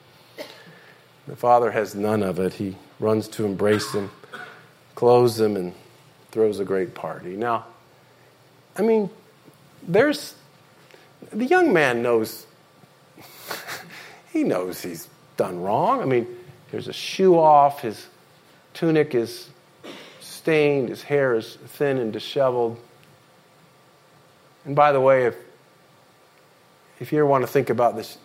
The 1.28 1.36
father 1.36 1.72
has 1.72 1.94
none 1.94 2.24
of 2.24 2.40
it. 2.40 2.54
He 2.54 2.78
runs 3.00 3.28
to 3.30 3.46
embrace 3.46 3.92
him, 3.92 4.10
clothes 4.96 5.40
him, 5.40 5.58
and 5.58 5.74
throws 6.32 6.60
a 6.60 6.66
great 6.66 6.96
party. 6.96 7.36
Now, 7.36 7.66
I 8.78 8.82
mean, 8.82 9.10
there's 9.86 10.36
the 11.32 11.46
young 11.46 11.74
man 11.74 12.02
knows 12.02 12.46
he 14.32 14.44
knows 14.44 14.82
he's 14.82 15.10
done 15.36 15.62
wrong. 15.62 16.02
I 16.02 16.06
mean, 16.06 16.28
there's 16.72 16.88
a 16.88 16.94
shoe 16.94 17.38
off, 17.38 17.82
his 17.82 18.08
tunic 18.74 19.14
is 19.14 19.50
stained, 20.22 20.90
his 20.90 21.04
hair 21.04 21.36
is 21.36 21.56
thin 21.56 21.98
and 21.98 22.14
disheveled. 22.14 22.80
And 24.64 24.76
by 24.76 24.92
the 24.92 25.02
way, 25.02 25.26
if 25.26 25.36
if 27.00 27.12
you 27.12 27.20
ever 27.20 27.28
want 27.28 27.44
to 27.44 27.48
think 27.48 27.70
about 27.70 27.96
this 27.96 28.18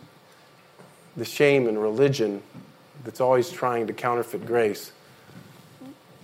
the 1.17 1.25
shame 1.25 1.69
in 1.69 1.77
religion, 1.77 2.43
that's 3.05 3.21
always 3.21 3.51
trying 3.51 3.87
to 3.87 3.93
counterfeit 3.93 4.47
grace, 4.47 4.93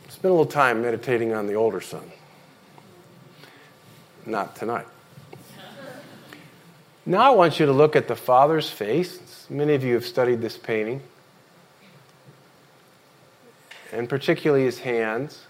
spend 0.09 0.31
a 0.31 0.35
little 0.35 0.47
time 0.47 0.83
meditating 0.83 1.33
on 1.33 1.47
the 1.47 1.55
older 1.55 1.81
son. 1.81 2.11
Not 4.27 4.57
tonight. 4.57 4.87
Now 7.07 7.33
I 7.33 7.35
want 7.35 7.59
you 7.59 7.67
to 7.67 7.73
look 7.73 7.97
at 7.97 8.07
the 8.07 8.17
father's 8.17 8.69
face. 8.69 9.47
Many 9.49 9.75
of 9.75 9.83
you 9.83 9.95
have 9.95 10.05
studied 10.05 10.43
this 10.43 10.59
painting, 10.59 11.03
and 13.93 14.09
particularly 14.09 14.65
his 14.65 14.81
hands. 14.81 15.47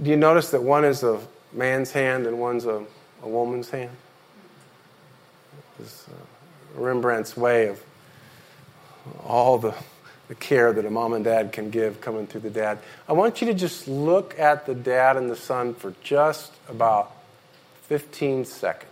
Do 0.00 0.10
you 0.10 0.16
notice 0.16 0.50
that 0.50 0.62
one 0.62 0.84
is 0.84 1.02
a 1.02 1.20
man's 1.52 1.90
hand 1.90 2.26
and 2.26 2.38
one's 2.38 2.66
a, 2.66 2.84
a 3.22 3.28
woman's 3.28 3.70
hand? 3.70 3.96
This 5.78 6.06
uh, 6.08 6.80
Rembrandt's 6.80 7.36
way 7.36 7.66
of 7.66 7.82
all 9.24 9.58
the, 9.58 9.74
the 10.28 10.34
care 10.34 10.72
that 10.72 10.84
a 10.84 10.90
mom 10.90 11.12
and 11.12 11.24
dad 11.24 11.52
can 11.52 11.70
give 11.70 12.00
coming 12.00 12.26
through 12.26 12.42
the 12.42 12.50
dad. 12.50 12.78
I 13.08 13.12
want 13.12 13.40
you 13.40 13.46
to 13.48 13.54
just 13.54 13.88
look 13.88 14.38
at 14.38 14.66
the 14.66 14.74
dad 14.74 15.16
and 15.16 15.30
the 15.30 15.36
son 15.36 15.74
for 15.74 15.94
just 16.02 16.52
about 16.68 17.12
15 17.82 18.44
seconds. 18.44 18.91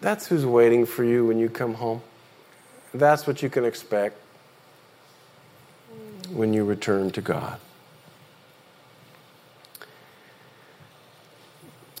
That's 0.00 0.26
who's 0.26 0.46
waiting 0.46 0.86
for 0.86 1.02
you 1.02 1.26
when 1.26 1.38
you 1.38 1.48
come 1.48 1.74
home. 1.74 2.02
That's 2.94 3.26
what 3.26 3.42
you 3.42 3.50
can 3.50 3.64
expect 3.64 4.16
when 6.30 6.52
you 6.52 6.64
return 6.64 7.10
to 7.12 7.20
God. 7.20 7.58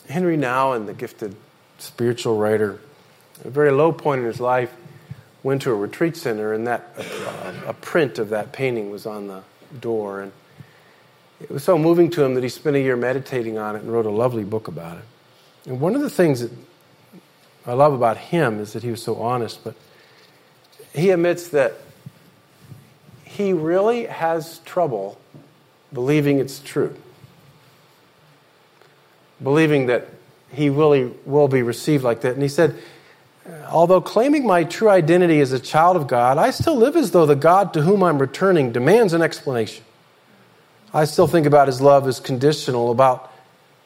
Henri 0.08 0.36
Nouwen, 0.36 0.86
the 0.86 0.94
gifted 0.94 1.36
spiritual 1.78 2.38
writer, 2.38 2.78
at 3.40 3.46
a 3.46 3.50
very 3.50 3.70
low 3.70 3.92
point 3.92 4.20
in 4.20 4.26
his 4.26 4.40
life, 4.40 4.72
went 5.42 5.62
to 5.62 5.70
a 5.70 5.74
retreat 5.74 6.16
center, 6.16 6.52
and 6.52 6.66
that 6.66 6.94
uh, 6.96 7.52
a 7.66 7.74
print 7.74 8.18
of 8.18 8.30
that 8.30 8.52
painting 8.52 8.90
was 8.90 9.06
on 9.06 9.28
the 9.28 9.42
door, 9.80 10.20
and 10.20 10.32
it 11.40 11.50
was 11.50 11.62
so 11.62 11.78
moving 11.78 12.10
to 12.10 12.24
him 12.24 12.34
that 12.34 12.42
he 12.42 12.48
spent 12.48 12.76
a 12.76 12.80
year 12.80 12.96
meditating 12.96 13.58
on 13.58 13.76
it 13.76 13.82
and 13.82 13.92
wrote 13.92 14.06
a 14.06 14.10
lovely 14.10 14.44
book 14.44 14.68
about 14.68 14.98
it. 14.98 15.04
And 15.66 15.80
one 15.80 15.94
of 15.94 16.00
the 16.00 16.10
things 16.10 16.40
that 16.40 16.50
I 17.68 17.74
love 17.74 17.92
about 17.92 18.16
him 18.16 18.60
is 18.60 18.72
that 18.72 18.82
he 18.82 18.90
was 18.90 19.02
so 19.02 19.16
honest, 19.16 19.62
but 19.62 19.74
he 20.94 21.10
admits 21.10 21.48
that 21.48 21.74
he 23.24 23.52
really 23.52 24.06
has 24.06 24.60
trouble 24.60 25.20
believing 25.92 26.38
it's 26.38 26.60
true. 26.60 26.96
Believing 29.42 29.86
that 29.86 30.08
he 30.50 30.70
really 30.70 31.12
will 31.26 31.48
be 31.48 31.62
received 31.62 32.02
like 32.02 32.22
that. 32.22 32.32
And 32.32 32.42
he 32.42 32.48
said, 32.48 32.76
Although 33.70 34.00
claiming 34.00 34.46
my 34.46 34.64
true 34.64 34.88
identity 34.88 35.40
as 35.40 35.52
a 35.52 35.60
child 35.60 35.96
of 35.96 36.06
God, 36.06 36.36
I 36.36 36.50
still 36.50 36.76
live 36.76 36.96
as 36.96 37.12
though 37.12 37.26
the 37.26 37.36
God 37.36 37.72
to 37.74 37.82
whom 37.82 38.02
I'm 38.02 38.18
returning 38.18 38.72
demands 38.72 39.12
an 39.12 39.22
explanation. 39.22 39.84
I 40.92 41.04
still 41.04 41.26
think 41.26 41.46
about 41.46 41.66
his 41.66 41.80
love 41.80 42.06
as 42.08 42.18
conditional, 42.18 42.90
about 42.90 43.32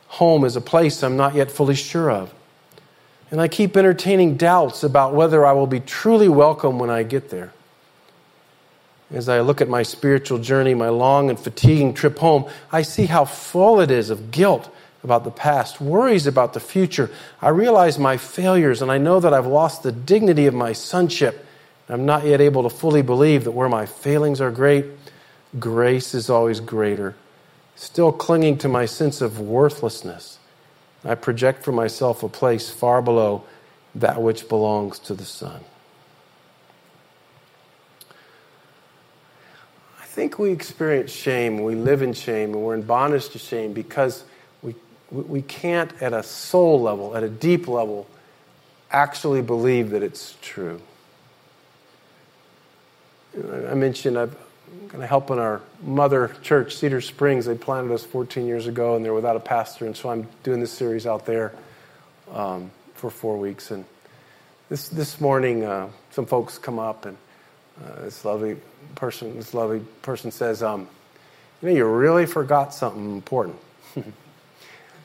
home 0.07 0.45
as 0.45 0.57
a 0.57 0.61
place 0.61 1.03
I'm 1.03 1.17
not 1.17 1.35
yet 1.35 1.51
fully 1.51 1.75
sure 1.75 2.11
of. 2.11 2.33
And 3.33 3.41
I 3.41 3.49
keep 3.49 3.79
entertaining 3.79 4.37
doubts 4.37 4.85
about 4.85 5.15
whether 5.15 5.45
I 5.45 5.53
will 5.53 5.67
be 5.67 5.81
truly 5.81 6.29
welcome 6.29 6.79
when 6.79 6.91
I 6.91 7.03
get 7.03 7.31
there. 7.31 7.55
As 9.11 9.27
I 9.27 9.41
look 9.41 9.63
at 9.63 9.71
my 9.71 9.83
spiritual 9.83 10.39
journey, 10.39 10.75
my 10.75 10.91
long 10.91 11.31
and 11.31 11.41
fatiguing 11.41 11.95
trip 11.95 12.19
home, 12.19 12.45
I 12.71 12.83
see 12.83 13.07
how 13.07 13.25
full 13.25 13.81
it 13.81 13.91
is 13.91 14.11
of 14.11 14.31
guilt 14.31 14.71
about 15.03 15.25
the 15.25 15.31
past, 15.31 15.81
worries 15.81 16.27
about 16.27 16.53
the 16.53 16.61
future. 16.61 17.11
I 17.41 17.49
realize 17.49 17.99
my 17.99 18.19
failures, 18.19 18.83
and 18.83 18.93
I 18.93 18.99
know 18.99 19.19
that 19.19 19.33
I've 19.33 19.47
lost 19.47 19.83
the 19.83 19.93
dignity 19.93 20.47
of 20.47 20.53
my 20.53 20.75
sonship. 20.75 21.47
I'm 21.89 22.05
not 22.05 22.27
yet 22.27 22.43
able 22.43 22.63
to 22.65 22.71
fully 22.71 23.03
believe 23.03 23.45
that 23.45 23.53
where 23.53 23.69
my 23.69 23.87
failings 23.87 24.43
are 24.43 24.51
great, 24.51 24.85
grace 25.59 26.15
is 26.15 26.29
always 26.29 26.61
greater. 26.61 27.17
Still 27.77 28.13
clinging 28.13 28.59
to 28.59 28.69
my 28.69 28.85
sense 28.85 29.23
of 29.23 29.41
worthlessness. 29.41 30.39
I 31.05 31.15
project 31.15 31.65
for 31.65 31.73
myself 31.73 32.23
a 32.23 32.29
place 32.29 32.71
far 32.71 33.03
below 33.03 33.45
that 33.95 34.23
which 34.23 34.49
belongs 34.49 34.99
to 35.01 35.15
the 35.15 35.25
Son. 35.25 35.61
I 40.01 40.05
think 40.05 40.39
we 40.39 40.51
experience 40.51 41.11
shame, 41.11 41.63
we 41.63 41.75
live 41.75 42.03
in 42.03 42.13
shame, 42.13 42.53
and 42.53 42.63
we're 42.63 42.75
in 42.75 42.83
bondage 42.83 43.31
to 43.31 43.39
shame 43.39 43.73
because 43.73 44.25
we, 44.63 44.75
we 45.11 45.43
can't, 45.43 45.91
at 46.01 46.13
a 46.13 46.23
soul 46.23 46.81
level, 46.81 47.17
at 47.17 47.23
a 47.23 47.29
deep 47.29 47.67
level, 47.67 48.07
actually 48.91 49.43
believe 49.43 49.91
that 49.91 50.03
it's 50.03 50.37
true. 50.43 50.81
I 53.35 53.75
mentioned 53.75 54.19
I've 54.19 54.37
kind 54.89 55.03
of 55.03 55.09
helping 55.09 55.39
our 55.39 55.61
mother 55.83 56.35
church, 56.43 56.77
Cedar 56.77 57.01
Springs. 57.01 57.47
They 57.47 57.55
planted 57.55 57.93
us 57.93 58.05
14 58.05 58.47
years 58.47 58.67
ago, 58.67 58.97
and 58.97 59.05
they're 59.05 59.15
without 59.15 59.37
a 59.37 59.41
pastor, 59.41 59.87
and 59.87 59.97
so 59.97 60.11
I'm 60.11 60.29
doing 60.43 60.61
this 60.61 60.73
series 60.73 61.07
out 61.07 61.27
there 61.27 61.53
um, 62.33 62.71
for 62.95 63.11
four 63.11 63.39
weeks. 63.39 63.71
And 63.71 63.85
this, 64.69 64.89
this 64.89 65.21
morning, 65.21 65.65
uh, 65.65 65.89
some 66.11 66.27
folks 66.27 66.59
come 66.59 66.79
up 66.79 67.07
and 67.07 67.17
uh, 67.83 68.03
this 68.03 68.25
lovely 68.25 68.57
person, 68.95 69.37
this 69.37 69.55
lovely 69.55 69.81
person 70.03 70.31
says, 70.31 70.63
um, 70.63 70.89
"You 71.63 71.69
know, 71.69 71.75
you 71.75 71.85
really 71.87 72.27
forgot 72.27 72.75
something 72.75 73.15
important." 73.15 73.57
and 73.95 74.13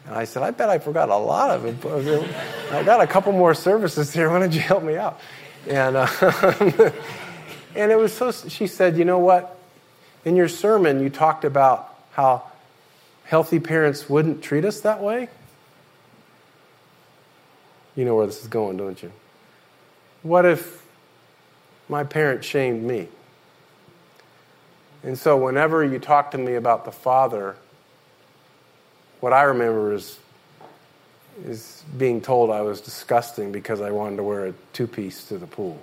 I 0.10 0.26
said, 0.26 0.44
"I 0.44 0.52
bet 0.52 0.70
I 0.70 0.80
forgot 0.80 1.10
a 1.10 1.16
lot 1.16 1.52
of 1.52 1.66
it. 1.66 2.74
I 2.74 2.84
got 2.84 3.02
a 3.02 3.08
couple 3.08 3.32
more 3.32 3.54
services 3.54 4.14
here. 4.14 4.30
Why 4.30 4.40
don't 4.40 4.54
you 4.54 4.60
help 4.60 4.84
me 4.84 4.98
out?" 4.98 5.20
And 5.68 5.96
uh, 5.96 6.08
and 7.76 7.92
it 7.92 7.98
was 7.98 8.14
so. 8.14 8.32
She 8.32 8.68
said, 8.68 8.98
"You 8.98 9.06
know 9.06 9.20
what? 9.20 9.57
In 10.26 10.36
your 10.36 10.48
sermon, 10.48 11.02
you 11.02 11.10
talked 11.10 11.46
about 11.46 11.96
how 12.12 12.44
healthy 13.26 13.60
parents 13.60 14.10
wouldn't 14.10 14.42
treat 14.42 14.66
us 14.66 14.82
that 14.82 15.02
way." 15.02 15.30
You 17.96 18.06
know 18.06 18.16
where 18.16 18.28
this 18.28 18.42
is 18.42 18.48
going, 18.48 18.78
don't 18.78 19.02
you? 19.02 19.12
What 20.22 20.46
if 20.46 20.86
my 21.90 22.04
parents 22.04 22.46
shamed 22.46 22.84
me? 22.84 23.10
And 25.04 25.18
so, 25.18 25.38
whenever 25.38 25.84
you 25.84 26.00
talk 26.00 26.32
to 26.32 26.38
me 26.38 26.56
about 26.56 26.86
the 26.86 26.92
Father, 26.92 27.56
what 29.20 29.34
I 29.34 29.44
remember 29.44 29.94
is, 29.94 30.20
is 31.46 31.84
being 31.98 32.22
told 32.22 32.52
I 32.52 32.62
was 32.62 32.82
disgusting 32.82 33.52
because 33.52 33.82
I 33.82 33.92
wanted 33.92 34.18
to 34.18 34.24
wear 34.24 34.48
a 34.48 34.54
two 34.74 34.88
piece 34.88 35.24
to 35.26 35.38
the 35.38 35.48
pool. 35.48 35.80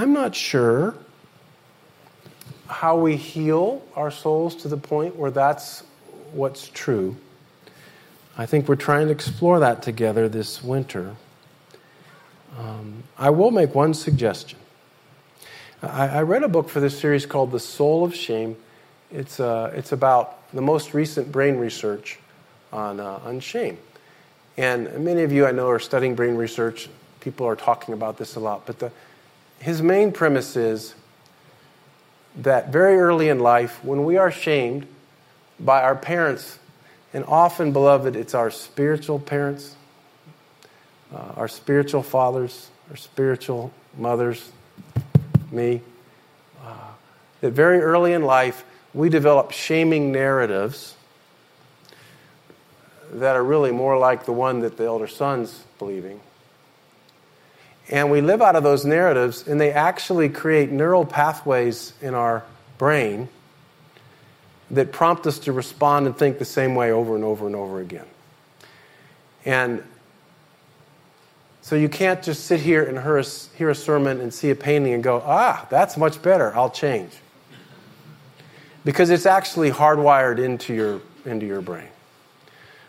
I'm 0.00 0.14
not 0.14 0.34
sure 0.34 0.94
how 2.66 2.96
we 2.96 3.16
heal 3.16 3.82
our 3.94 4.10
souls 4.10 4.56
to 4.62 4.68
the 4.68 4.78
point 4.78 5.14
where 5.14 5.30
that's 5.30 5.82
what's 6.32 6.70
true. 6.70 7.16
I 8.38 8.46
think 8.46 8.66
we're 8.66 8.76
trying 8.76 9.08
to 9.08 9.12
explore 9.12 9.60
that 9.60 9.82
together 9.82 10.26
this 10.26 10.64
winter. 10.64 11.16
Um, 12.58 13.02
I 13.18 13.28
will 13.28 13.50
make 13.50 13.74
one 13.74 13.92
suggestion. 13.92 14.58
I, 15.82 16.08
I, 16.08 16.22
read 16.22 16.44
a 16.44 16.48
book 16.48 16.70
for 16.70 16.80
this 16.80 16.98
series 16.98 17.26
called 17.26 17.52
The 17.52 17.60
Soul 17.60 18.02
of 18.02 18.14
Shame. 18.14 18.56
It's, 19.12 19.38
uh, 19.38 19.70
it's 19.74 19.92
about 19.92 20.50
the 20.54 20.62
most 20.62 20.94
recent 20.94 21.30
brain 21.30 21.56
research 21.56 22.18
on, 22.72 23.00
uh, 23.00 23.20
on 23.22 23.40
shame. 23.40 23.76
And 24.56 25.04
many 25.04 25.24
of 25.24 25.30
you 25.30 25.44
I 25.44 25.52
know 25.52 25.68
are 25.68 25.78
studying 25.78 26.14
brain 26.14 26.36
research. 26.36 26.88
People 27.20 27.46
are 27.46 27.56
talking 27.56 27.92
about 27.92 28.16
this 28.16 28.36
a 28.36 28.40
lot. 28.40 28.64
But 28.64 28.78
the, 28.78 28.92
his 29.60 29.82
main 29.82 30.10
premise 30.10 30.56
is 30.56 30.94
that 32.36 32.72
very 32.72 32.96
early 32.96 33.28
in 33.28 33.38
life, 33.38 33.84
when 33.84 34.04
we 34.04 34.16
are 34.16 34.30
shamed 34.30 34.86
by 35.58 35.82
our 35.82 35.94
parents, 35.94 36.58
and 37.12 37.24
often, 37.26 37.72
beloved, 37.72 38.16
it's 38.16 38.34
our 38.34 38.50
spiritual 38.50 39.18
parents, 39.18 39.76
uh, 41.14 41.32
our 41.36 41.48
spiritual 41.48 42.02
fathers, 42.02 42.70
our 42.88 42.96
spiritual 42.96 43.72
mothers, 43.98 44.50
me, 45.50 45.82
uh, 46.64 46.74
that 47.40 47.52
very 47.52 47.80
early 47.80 48.14
in 48.14 48.22
life, 48.22 48.64
we 48.94 49.08
develop 49.08 49.50
shaming 49.50 50.10
narratives 50.10 50.94
that 53.12 53.36
are 53.36 53.44
really 53.44 53.72
more 53.72 53.98
like 53.98 54.24
the 54.24 54.32
one 54.32 54.60
that 54.60 54.76
the 54.76 54.84
elder 54.84 55.06
son's 55.06 55.64
believing 55.78 56.20
and 57.90 58.08
we 58.08 58.20
live 58.20 58.40
out 58.40 58.54
of 58.54 58.62
those 58.62 58.84
narratives, 58.84 59.48
and 59.48 59.60
they 59.60 59.72
actually 59.72 60.28
create 60.28 60.70
neural 60.70 61.04
pathways 61.04 61.92
in 62.00 62.14
our 62.14 62.44
brain 62.78 63.28
that 64.70 64.92
prompt 64.92 65.26
us 65.26 65.40
to 65.40 65.52
respond 65.52 66.06
and 66.06 66.16
think 66.16 66.38
the 66.38 66.44
same 66.44 66.76
way 66.76 66.92
over 66.92 67.16
and 67.16 67.24
over 67.24 67.48
and 67.48 67.56
over 67.56 67.80
again. 67.80 68.06
And 69.44 69.82
so 71.62 71.74
you 71.74 71.88
can't 71.88 72.22
just 72.22 72.44
sit 72.44 72.60
here 72.60 72.84
and 72.84 72.96
hear 72.96 73.18
a, 73.18 73.24
hear 73.56 73.70
a 73.70 73.74
sermon 73.74 74.20
and 74.20 74.32
see 74.32 74.50
a 74.50 74.54
painting 74.54 74.94
and 74.94 75.02
go, 75.02 75.20
ah, 75.26 75.66
that's 75.68 75.96
much 75.96 76.22
better, 76.22 76.54
I'll 76.54 76.70
change. 76.70 77.12
Because 78.84 79.10
it's 79.10 79.26
actually 79.26 79.72
hardwired 79.72 80.38
into 80.38 80.72
your, 80.72 81.00
into 81.24 81.44
your 81.44 81.60
brain. 81.60 81.88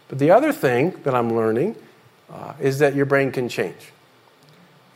But 0.09 0.19
the 0.19 0.29
other 0.29 0.51
thing 0.51 0.91
that 1.03 1.15
I'm 1.15 1.35
learning 1.35 1.75
uh, 2.29 2.53
is 2.59 2.79
that 2.79 2.93
your 2.93 3.07
brain 3.07 3.31
can 3.31 3.49
change 3.49 3.91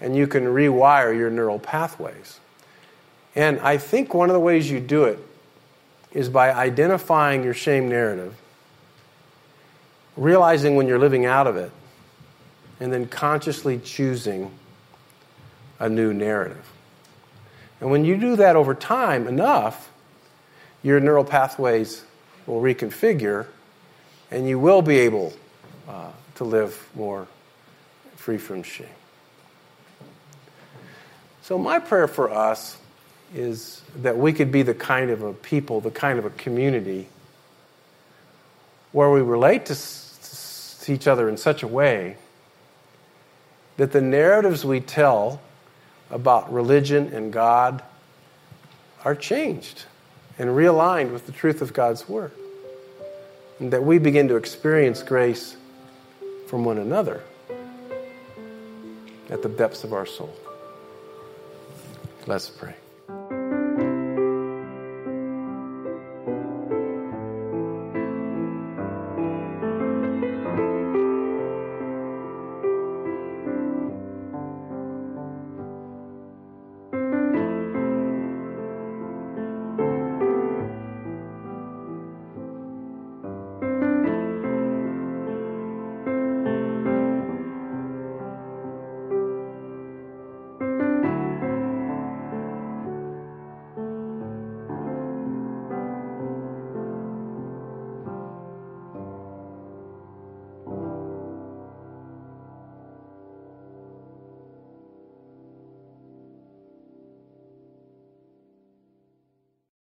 and 0.02 0.16
you 0.16 0.28
can 0.28 0.44
rewire 0.44 1.16
your 1.16 1.30
neural 1.30 1.60
pathways. 1.60 2.40
And 3.36 3.60
I 3.60 3.78
think 3.78 4.14
one 4.14 4.30
of 4.30 4.34
the 4.34 4.40
ways 4.40 4.70
you 4.70 4.80
do 4.80 5.06
it 5.06 5.20
is 6.12 6.30
by 6.30 6.54
identifying 6.54 7.44
your 7.44 7.54
shame 7.54 7.90
narrative, 7.90 8.36
realizing 10.16 10.76
when 10.76 10.88
you're 10.88 11.00
living 11.00 11.26
out 11.26 11.48
of 11.48 11.58
it, 11.58 11.72
and 12.80 12.92
then 12.92 13.08
consciously 13.08 13.80
choosing 13.80 14.52
a 15.80 15.90
new 15.90 16.14
narrative. 16.14 16.72
And 17.82 17.92
when 17.92 18.06
you 18.06 18.18
do 18.18 18.38
that 18.38 18.56
over 18.56 18.74
time 18.74 19.28
enough, 19.28 19.92
your 20.84 21.00
neural 21.00 21.26
pathways 21.26 22.04
will 22.46 22.62
reconfigure 22.62 23.48
and 24.32 24.48
you 24.48 24.58
will 24.60 24.82
be 24.82 25.00
able 25.00 25.34
uh, 25.88 26.12
to 26.36 26.44
live 26.44 26.90
more 26.96 27.28
free 28.16 28.38
from 28.38 28.64
shame. 28.64 28.88
So, 31.46 31.60
my 31.60 31.78
prayer 31.78 32.08
for 32.08 32.32
us 32.32 32.76
is 33.36 33.84
that 33.98 34.18
we 34.18 34.34
could 34.34 34.52
be 34.52 34.64
the 34.64 34.74
kind 34.74 35.12
of 35.12 35.22
a 35.22 35.32
people, 35.32 35.80
the 35.80 35.92
kind 35.92 36.18
of 36.18 36.26
a 36.26 36.32
community 36.32 37.08
where 38.94 39.12
we 39.12 39.22
relate 39.22 39.68
to, 39.68 39.76
to 39.76 40.92
each 40.92 41.06
other 41.06 41.30
in 41.30 41.38
such 41.38 41.62
a 41.62 41.68
way 41.68 42.18
that 43.78 43.92
the 43.92 44.02
narratives 44.02 44.66
we 44.66 44.80
tell 44.80 45.40
about 46.10 46.52
religion 46.52 47.14
and 47.14 47.32
God 47.32 47.84
are 49.04 49.14
changed 49.14 49.84
and 50.40 50.50
realigned 50.50 51.12
with 51.12 51.28
the 51.28 51.32
truth 51.32 51.62
of 51.62 51.74
God's 51.74 52.10
Word. 52.10 52.32
And 53.60 53.72
that 53.72 53.84
we 53.84 54.00
begin 54.00 54.30
to 54.30 54.36
experience 54.36 55.04
grace 55.04 55.58
from 56.48 56.66
one 56.66 56.80
another 56.80 57.22
at 59.30 59.44
the 59.44 59.50
depths 59.50 59.84
of 59.84 59.94
our 59.94 60.08
soul. 60.08 60.36
Let's 62.28 62.50
pray. 62.50 62.76